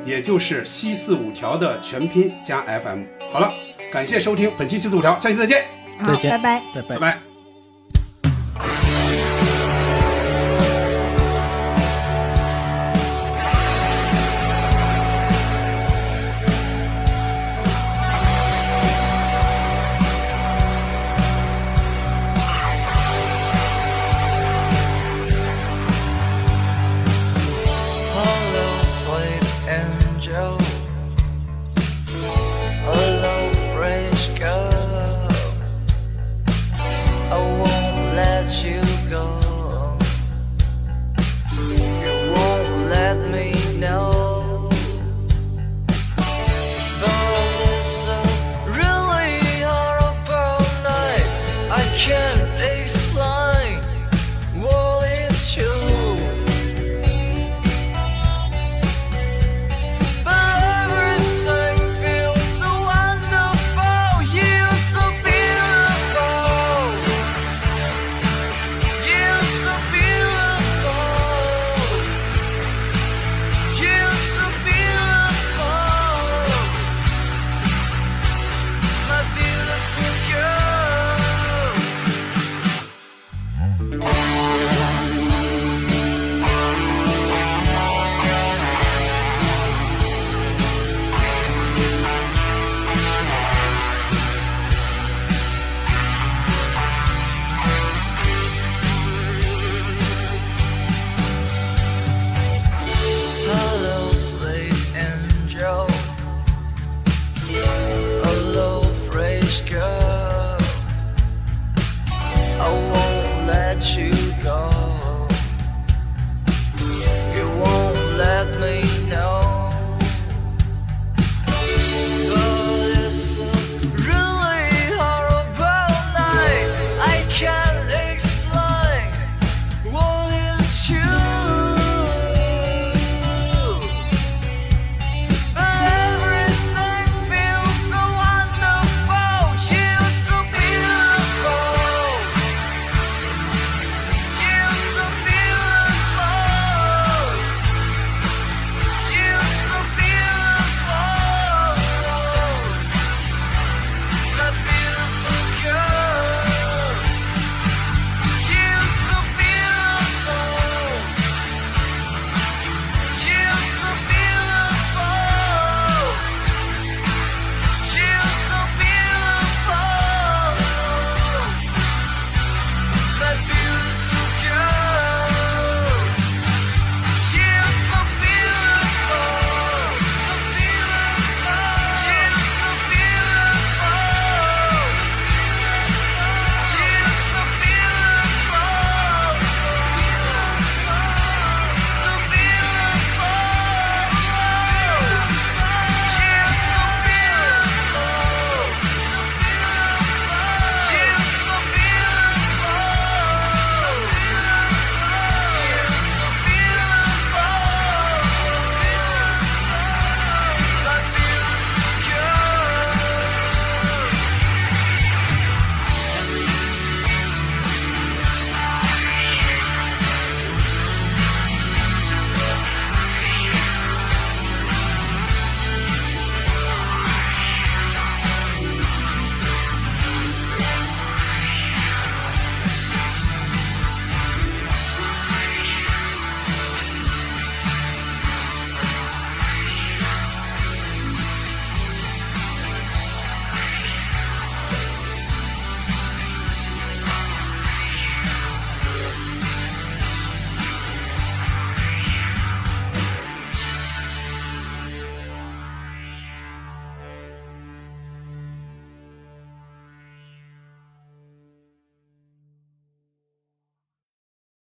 [0.06, 3.04] 也就是西四五条的全拼加 FM。
[3.32, 3.52] 好了，
[3.92, 5.66] 感谢收听本期西四五条，下期再见，
[6.00, 6.64] 好再见拜拜。
[6.74, 7.00] 拜拜拜。
[7.00, 7.29] 拜。